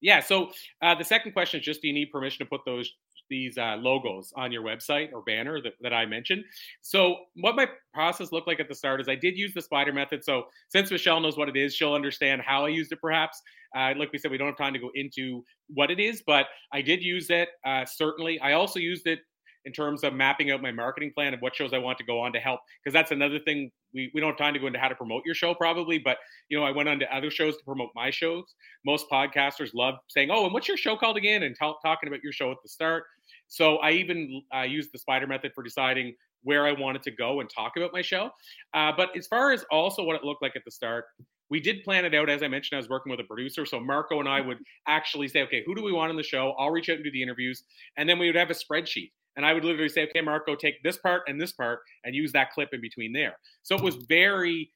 [0.02, 0.20] Yeah.
[0.20, 0.50] So
[0.82, 2.92] uh, the second question is just do you need permission to put those
[3.30, 6.44] these uh, logos on your website or banner that, that I mentioned.
[6.82, 9.92] So what my process looked like at the start is I did use the spider
[9.92, 10.22] method.
[10.22, 13.40] So since Michelle knows what it is, she'll understand how I used it perhaps.
[13.74, 16.46] Uh, like we said, we don't have time to go into what it is, but
[16.72, 18.38] I did use it, uh, certainly.
[18.40, 19.20] I also used it
[19.64, 22.20] in terms of mapping out my marketing plan of what shows I want to go
[22.20, 22.60] on to help.
[22.82, 25.22] Because that's another thing we, we don't have time to go into how to promote
[25.24, 28.10] your show probably, but you know, I went on to other shows to promote my
[28.10, 28.44] shows.
[28.84, 32.22] Most podcasters love saying, "Oh, and what's your show called again?" and t- talking about
[32.22, 33.04] your show at the start.
[33.48, 37.40] So I even uh, used the spider method for deciding where I wanted to go
[37.40, 38.30] and talk about my show.
[38.74, 41.04] Uh, but as far as also what it looked like at the start,
[41.50, 42.30] we did plan it out.
[42.30, 43.66] As I mentioned, I was working with a producer.
[43.66, 44.58] So Marco and I would
[44.88, 46.54] actually say, okay, who do we want on the show?
[46.58, 47.64] I'll reach out and do the interviews.
[47.96, 49.12] And then we would have a spreadsheet.
[49.36, 52.32] And I would literally say, okay, Marco, take this part and this part and use
[52.32, 53.36] that clip in between there.
[53.62, 54.70] So it was very,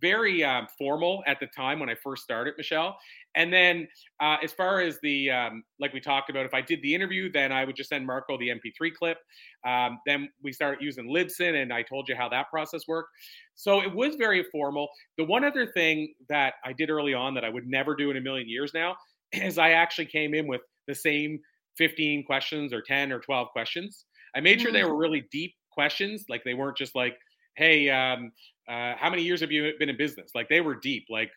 [0.00, 2.96] very um, formal at the time when I first started, Michelle.
[3.34, 3.88] And then
[4.20, 7.30] uh, as far as the, um, like we talked about, if I did the interview,
[7.32, 9.18] then I would just send Marco the MP3 clip.
[9.66, 13.10] Um, then we started using Libsyn, and I told you how that process worked.
[13.54, 14.88] So it was very formal.
[15.16, 18.16] The one other thing that I did early on that I would never do in
[18.16, 18.96] a million years now
[19.32, 21.38] is I actually came in with the same
[21.78, 24.04] 15 questions or 10 or 12 questions.
[24.34, 24.88] I made sure they Mm-hmm.
[24.90, 26.24] were really deep questions.
[26.28, 27.16] Like they weren't just like,
[27.56, 28.32] hey, um,
[28.68, 30.30] uh, how many years have you been in business?
[30.34, 31.04] Like they were deep.
[31.10, 31.30] Like,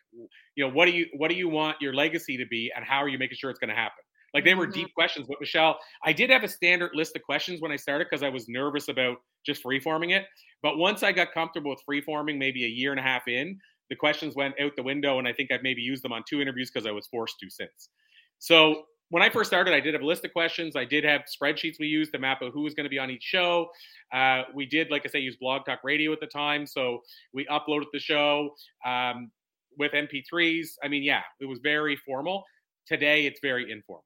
[0.54, 2.98] you know, what do you what do you want your legacy to be, and how
[2.98, 4.02] are you making sure it's going to happen?
[4.32, 4.72] Like they were Mhm.
[4.74, 5.26] deep questions.
[5.28, 8.28] But Michelle, I did have a standard list of questions when I started because I
[8.28, 10.26] was nervous about just freeforming it.
[10.62, 13.58] But once I got comfortable with freeforming, maybe a year and a half in,
[13.90, 16.40] the questions went out the window, and I think I've maybe used them on two
[16.40, 17.90] interviews because I was forced to since.
[18.38, 20.74] So when I first started, I did have a list of questions.
[20.74, 23.10] I did have spreadsheets we used to map out who was going to be on
[23.10, 23.68] each show.
[24.12, 27.02] Uh, we did, like I say, use Blog Talk Radio at the time, so
[27.32, 28.50] we uploaded the show
[28.84, 29.30] um,
[29.78, 30.70] with MP3s.
[30.82, 32.44] I mean, yeah, it was very formal.
[32.86, 34.04] Today, it's very informal.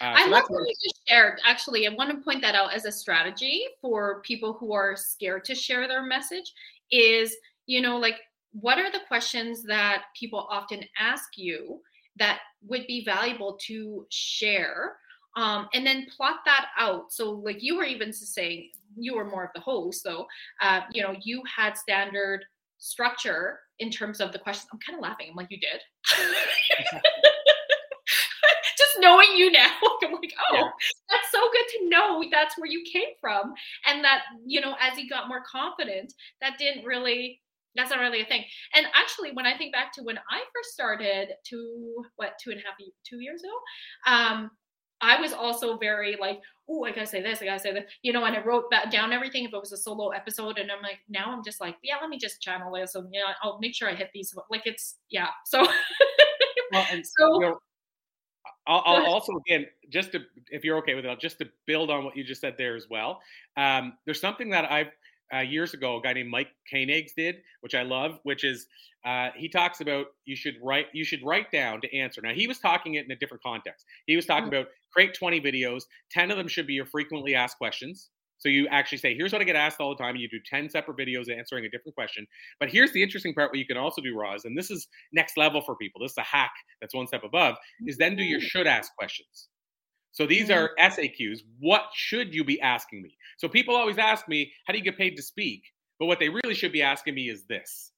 [0.00, 1.40] Uh, I so love that's what you just shared.
[1.46, 5.44] Actually, I want to point that out as a strategy for people who are scared
[5.46, 6.52] to share their message.
[6.90, 7.36] Is
[7.66, 8.16] you know, like,
[8.52, 11.80] what are the questions that people often ask you
[12.16, 14.96] that would be valuable to share?
[15.36, 17.12] Um, and then plot that out.
[17.12, 20.26] So, like you were even saying, you were more of the host, though.
[20.60, 22.44] Uh, you know, you had standard
[22.78, 24.68] structure in terms of the questions.
[24.72, 25.28] I'm kind of laughing.
[25.30, 25.80] I'm like, you did.
[28.76, 29.70] Just knowing you now,
[30.02, 30.68] I'm like, oh, Yeah.
[31.10, 33.54] that's so good to know that's where you came from.
[33.86, 37.40] And that, you know, as he got more confident, that didn't really,
[37.76, 38.44] that's not really a thing.
[38.74, 42.60] And actually, when I think back to when I first started two, what, two and
[42.60, 42.74] a half
[43.08, 44.50] two years ago, um,
[45.00, 48.12] I was also very like, oh, I gotta say this, I gotta say that, you
[48.12, 50.58] know, and I wrote that down everything if it was a solo episode.
[50.58, 52.94] And I'm like, now I'm just like, yeah, let me just channel this.
[52.94, 54.34] And yeah, I'll make sure I hit these.
[54.50, 55.28] Like it's, yeah.
[55.44, 55.66] So,
[56.74, 57.58] Well, and so you know,
[58.66, 60.20] I'll, I'll also again just to
[60.50, 62.74] if you're okay with it, I'll just to build on what you just said there
[62.74, 63.20] as well.
[63.56, 64.88] Um, there's something that I've
[65.32, 68.66] uh, years ago a guy named Mike Koenigs did, which I love, which is
[69.04, 72.20] uh, he talks about you should write you should write down to answer.
[72.22, 73.84] Now he was talking it in a different context.
[74.06, 75.82] He was talking about create 20 videos.
[76.10, 78.10] 10 of them should be your frequently asked questions.
[78.38, 80.10] So you actually say, here's what I get asked all the time.
[80.10, 82.26] And you do 10 separate videos answering a different question.
[82.60, 85.36] But here's the interesting part what you can also do, Roz, and this is next
[85.36, 86.02] level for people.
[86.02, 87.56] This is a hack that's one step above,
[87.86, 89.48] is then do your should ask questions.
[90.14, 90.64] So these mm-hmm.
[90.64, 91.40] are SAQs.
[91.58, 93.16] What should you be asking me?
[93.36, 95.64] So people always ask me, how do you get paid to speak?
[95.98, 97.90] But what they really should be asking me is this.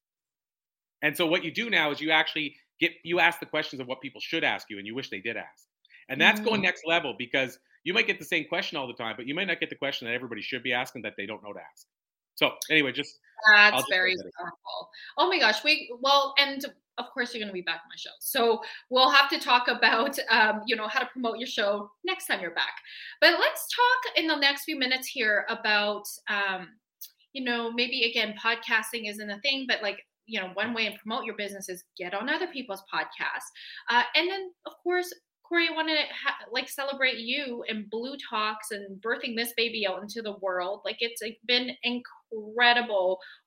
[1.02, 3.86] And so what you do now is you actually get you ask the questions of
[3.86, 5.66] what people should ask you and you wish they did ask.
[6.08, 6.64] And that's going mm.
[6.64, 9.46] next level because you might get the same question all the time, but you might
[9.46, 11.86] not get the question that everybody should be asking that they don't know to ask.
[12.36, 13.18] So anyway, just
[13.50, 14.90] That's just very leave it at powerful.
[15.18, 16.64] Oh my gosh, we well, and
[16.98, 19.68] of course you're going to be back on my show, so we'll have to talk
[19.68, 22.74] about um, you know how to promote your show next time you're back.
[23.20, 26.68] But let's talk in the next few minutes here about um,
[27.32, 30.98] you know maybe again podcasting isn't a thing, but like you know one way to
[30.98, 33.50] promote your business is get on other people's podcasts,
[33.90, 35.12] uh, and then of course.
[35.48, 39.86] Corey, I want to ha- like celebrate you and BLU Talks and birthing this baby
[39.86, 40.80] out into the world.
[40.84, 42.25] Like it's like, been incredible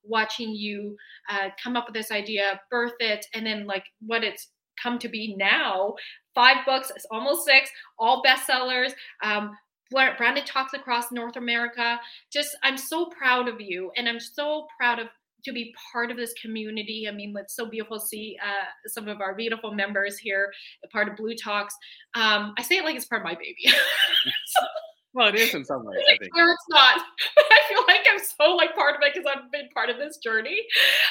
[0.03, 0.95] watching you
[1.29, 4.49] uh, come up with this idea, birth it, and then like what it's
[4.81, 5.93] come to be now.
[6.35, 8.91] Five books, it's almost six, all bestsellers.
[9.23, 9.55] Um,
[9.91, 11.99] branded talks across North America.
[12.31, 15.07] Just, I'm so proud of you, and I'm so proud of
[15.45, 17.07] to be part of this community.
[17.07, 20.51] I mean, it's so beautiful to see uh, some of our beautiful members here,
[20.91, 21.73] part of BLU Talks.
[22.13, 23.63] Um, I say it like it's part of my baby.
[23.65, 24.65] so,
[25.13, 26.03] well, it is in some ways.
[26.07, 26.35] I think.
[26.35, 27.01] Or it's not.
[27.37, 30.17] I feel like I'm so like part of it because I've been part of this
[30.17, 30.59] journey.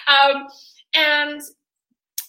[0.06, 0.46] Um,
[0.94, 1.40] and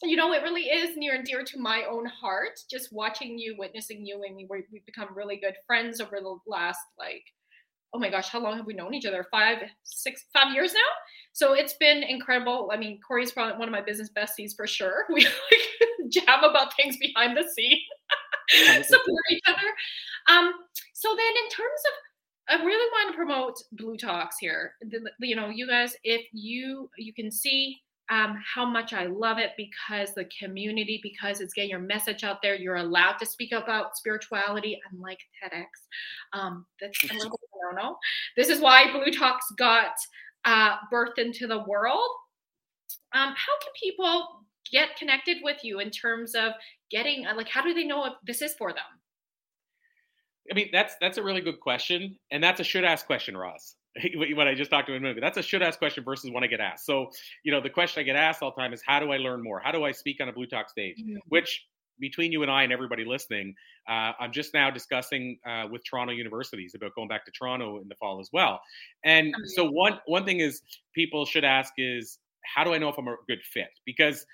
[0.02, 2.60] you know, it really is near and dear to my own heart.
[2.72, 6.80] Just watching you, witnessing you, and we we've become really good friends over the last
[6.98, 7.24] like,
[7.94, 9.26] oh my gosh, how long have we known each other?
[9.32, 10.80] Five, six, five years now.
[11.34, 12.70] So it's been incredible.
[12.74, 15.06] I mean, Corey's probably one of my business besties for sure.
[15.14, 17.80] We like jam about things behind the scene,
[18.84, 19.70] support each other.
[20.28, 20.54] Um,
[20.94, 21.94] so then, in terms of
[22.50, 24.74] I really want to promote BLU Talks here.
[25.20, 27.80] You know, you guys, if you you can see
[28.10, 32.42] um, how much I love it because the community, because it's getting your message out
[32.42, 32.56] there.
[32.56, 35.66] You're allowed to speak about spirituality, unlike TEDx.
[36.34, 37.98] Um, that's a little bit, I.
[38.36, 39.92] This is why BLU Talks got
[40.46, 42.10] uh, birthed into the world.
[43.14, 46.54] Um, how can people get connected with you in terms of
[46.92, 48.84] getting like how do they know if this is for them?
[50.52, 53.76] I mean, that's that's a really good question, and that's a should ask question, Roz.
[54.36, 55.22] what I just talked to in a minute.
[55.22, 56.86] That's a should ask question versus when I get asked.
[56.86, 57.10] So,
[57.44, 59.44] you know, the question I get asked all the time is how do I learn
[59.44, 59.60] more?
[59.60, 60.98] How do I speak on a BLU Talk stage?
[61.02, 61.18] Mm-hmm.
[61.28, 61.66] Which
[62.00, 63.54] between you and I and everybody listening,
[63.90, 67.88] uh, I'm just now discussing uh, with Toronto universities about going back to Toronto in
[67.88, 68.62] the fall as well.
[69.04, 70.62] And so one one thing is
[70.94, 72.20] people should ask is
[72.56, 73.70] how do I know if I'm a good fit?
[73.86, 74.26] Because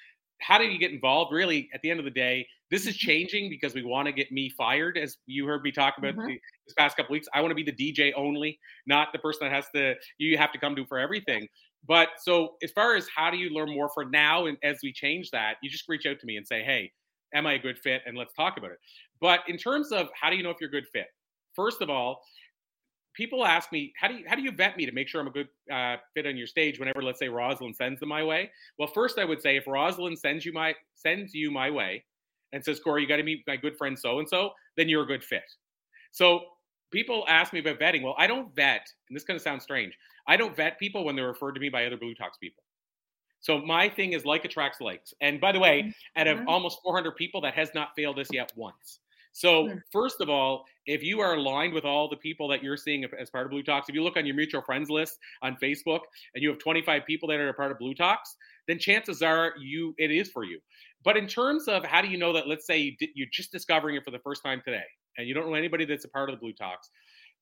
[0.42, 1.34] how do you get involved?
[1.34, 3.08] Really, at the end of the day, this is mm-hmm.
[3.08, 6.28] changing because we want to get me fired, as you heard me talk about mm-hmm.
[6.28, 7.28] the, this past couple weeks.
[7.34, 10.52] I want to be the DJ only, not the person that has to you have
[10.52, 11.48] to come to for everything.
[11.88, 14.92] But so as far as how do you learn more for now, and as we
[14.92, 16.92] change that, you just reach out to me and say, "Hey,
[17.34, 18.80] am I a good fit?" and let's talk about it.
[19.22, 21.08] But in terms of how do you know if you're a good fit?
[21.56, 22.22] First of all,
[23.16, 25.28] people ask me how do you how do you vet me to make sure I'm
[25.28, 28.52] a good uh, fit on your stage whenever let's say Rosalind sends them my way.
[28.78, 32.04] Well, first I would say if Rosalind sends you my sends you my way
[32.54, 35.04] and says Corey, you got to meet my good friend so and so, then you're
[35.04, 35.44] a good fit.
[36.12, 36.42] So
[36.92, 38.04] people ask me about vetting.
[38.04, 39.98] Well, I don't vet, and this kind of sounds strange.
[40.28, 42.64] I don't vet people when they're referred to me by other BLU Talks people.
[43.42, 45.14] So my thing is like attracts likes.
[45.22, 46.48] And by the way, out of mm-hmm.
[46.48, 49.02] almost 400 people, that has not failed us yet once.
[49.36, 49.78] So, hmm.
[49.92, 53.30] first of all, if you are aligned with all the people that you're seeing as
[53.30, 56.00] part of BLU Talks, if you look on your mutual friends list on Facebook
[56.34, 58.34] and you have 25 people that are a part of BLU Talks,
[58.70, 60.62] then chances are you it is for you.
[61.04, 64.06] But in terms of how do you know that, let's say you're just discovering it
[64.06, 64.86] for the first time today
[65.18, 66.90] and you don't know anybody that's a part of the BLU Talks,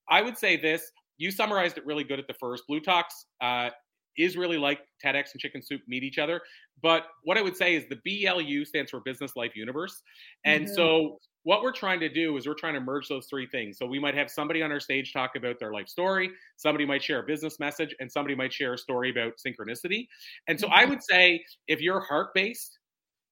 [0.10, 0.92] I would say this.
[1.20, 2.64] You summarized it really good at the first.
[2.68, 3.70] Blue Talks uh,
[4.18, 6.42] is really like TEDx and Chicken Soup meet each other.
[6.82, 10.02] But what I would say is the BLU stands for Business Life Universe.
[10.46, 10.74] And mm-hmm.
[10.74, 13.78] so what we're trying to do is we're trying to merge those three things.
[13.78, 17.04] So we might have somebody on our stage talk about their life story, somebody might
[17.04, 20.08] share a business message, and somebody might share a story about synchronicity.
[20.48, 20.80] And so mm-hmm.
[20.80, 22.80] I would say if you're heart based,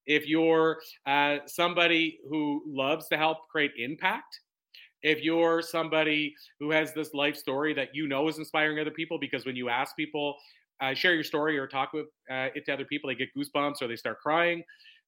[0.05, 4.41] if you're uh, somebody who loves to help create impact,
[5.03, 9.17] if you're somebody who has this life story that you know is inspiring other people,
[9.19, 10.35] because when you ask people,
[10.81, 13.81] uh, share your story or talk with uh, it to other people, they get goosebumps
[13.81, 14.63] or they start crying,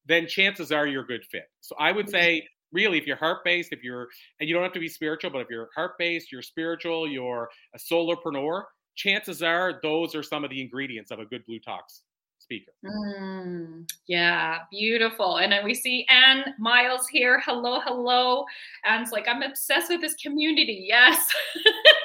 [0.05, 1.45] then chances are you're a good fit.
[1.61, 4.07] So I would say really if you're heart based if you're
[4.39, 7.47] and you don't have to be spiritual but if you're heart based you're spiritual you're
[7.76, 8.63] a solopreneur
[8.95, 12.01] chances are those are some of the ingredients of a good BLU Talks
[12.39, 12.74] speaker.
[12.86, 15.38] Mm, yeah beautiful.
[15.38, 17.41] And then we see anne miles here.
[17.45, 18.43] Hello hello.
[18.84, 20.86] Anne's like i'm obsessed with this community.
[20.88, 21.26] Yes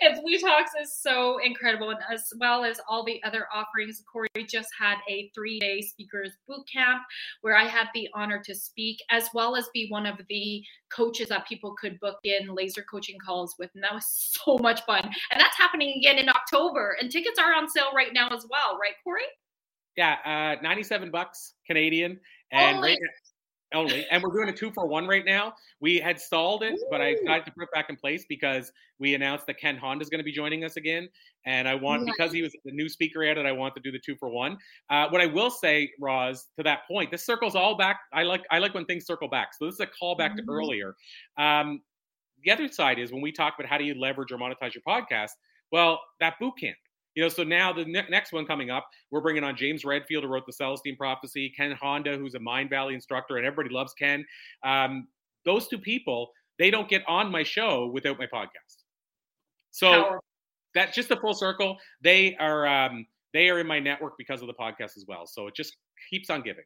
[0.00, 4.02] and BLU Talks is so incredible, and as well as all the other offerings.
[4.10, 7.02] Corey just had a three day speakers boot camp
[7.40, 11.28] where I had the honor to speak, as well as be one of the coaches
[11.28, 13.70] that people could book in laser coaching calls with.
[13.74, 14.06] And that was
[14.44, 15.04] so much fun.
[15.04, 16.96] And that's happening again in October.
[17.00, 19.22] And tickets are on sale right now as well, right, Corey?
[19.96, 22.20] Yeah, uh, 97 bucks Canadian.
[22.52, 22.98] And right,
[23.74, 24.06] only.
[24.10, 25.54] And we're doing a two for one right now.
[25.80, 29.14] We had stalled it, but I decided to put it back in place because we
[29.14, 31.08] announced that Ken Honda is going to be joining us again.
[31.44, 34.00] And I want, because he was the new speaker added, I want to do the
[34.04, 34.56] two for one.
[34.90, 38.00] Uh, what I will say, Roz, to that point, this circles all back.
[38.12, 39.48] I like I like when things circle back.
[39.58, 40.46] So this is a callback mm-hmm.
[40.46, 40.94] to earlier.
[41.38, 41.80] Um,
[42.44, 44.82] the other side is when we talk about how do you leverage or monetize your
[44.86, 45.30] podcast.
[45.72, 46.76] Well, that boot camp
[47.16, 50.22] you know, so now the ne- next one coming up, we're bringing on James Redfield,
[50.22, 54.24] who wrote the Celestine Prophecy, Ken Honda, who's a Mindvalley instructor, and everybody loves Ken.
[54.62, 55.08] Um,
[55.46, 58.84] those two people, they don't get on my show without my podcast.
[59.70, 60.20] So Power.
[60.74, 61.78] that's just a full circle.
[62.02, 65.26] They are um, they are in my network because of the podcast as well.
[65.26, 65.74] So it just
[66.10, 66.64] keeps on giving.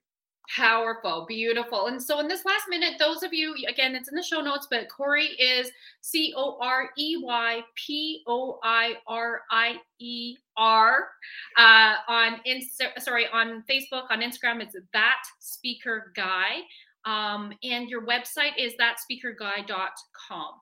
[0.57, 1.87] Powerful, beautiful.
[1.87, 4.67] And so, in this last minute, those of you, again, it's in the show notes,
[4.69, 5.71] but Corey is
[6.01, 11.09] C O R E Y P O I R I E R
[11.57, 16.63] uh, on Insta, sorry, on Facebook, on Instagram, it's that speaker guy.
[17.05, 20.55] Um, and your website is thatspeakerguy.com.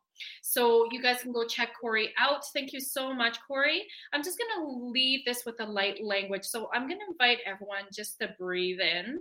[0.42, 2.44] So you guys can go check Corey out.
[2.52, 3.86] Thank you so much, Corey.
[4.12, 6.44] I'm just going to leave this with a light language.
[6.44, 9.20] So I'm going to invite everyone just to breathe in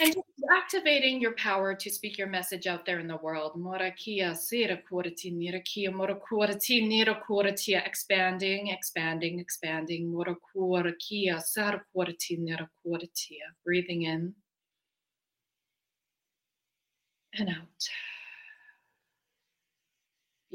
[0.00, 0.14] and
[0.54, 3.52] activating your power to speak your message out there in the world.
[7.86, 10.12] Expanding, expanding, expanding.
[13.64, 14.34] Breathing in
[17.38, 17.88] and out.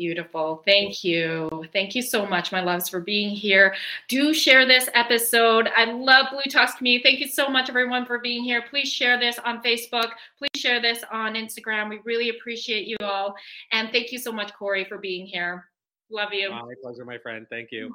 [0.02, 0.64] Beautiful.
[0.66, 1.64] Thank you.
[1.74, 3.76] Thank you so much, my loves, for being here.
[4.08, 5.70] Do share this episode.
[5.78, 7.04] I love BLU Talks community.
[7.04, 8.64] Thank you so much, everyone, for being here.
[8.68, 10.10] Please share this on Facebook.
[10.40, 11.88] Please share this on Instagram.
[11.88, 13.36] We really appreciate you all.
[13.74, 15.70] And thank you so much, Corey, for being here.
[16.10, 16.50] Love you.
[16.50, 17.46] My pleasure, my friend.
[17.52, 17.86] Thank you.
[17.86, 17.94] Mm-hmm.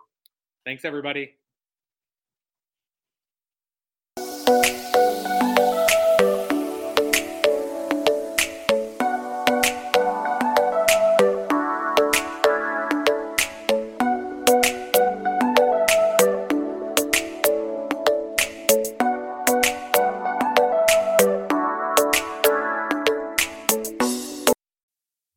[0.64, 1.34] Thanks, everybody.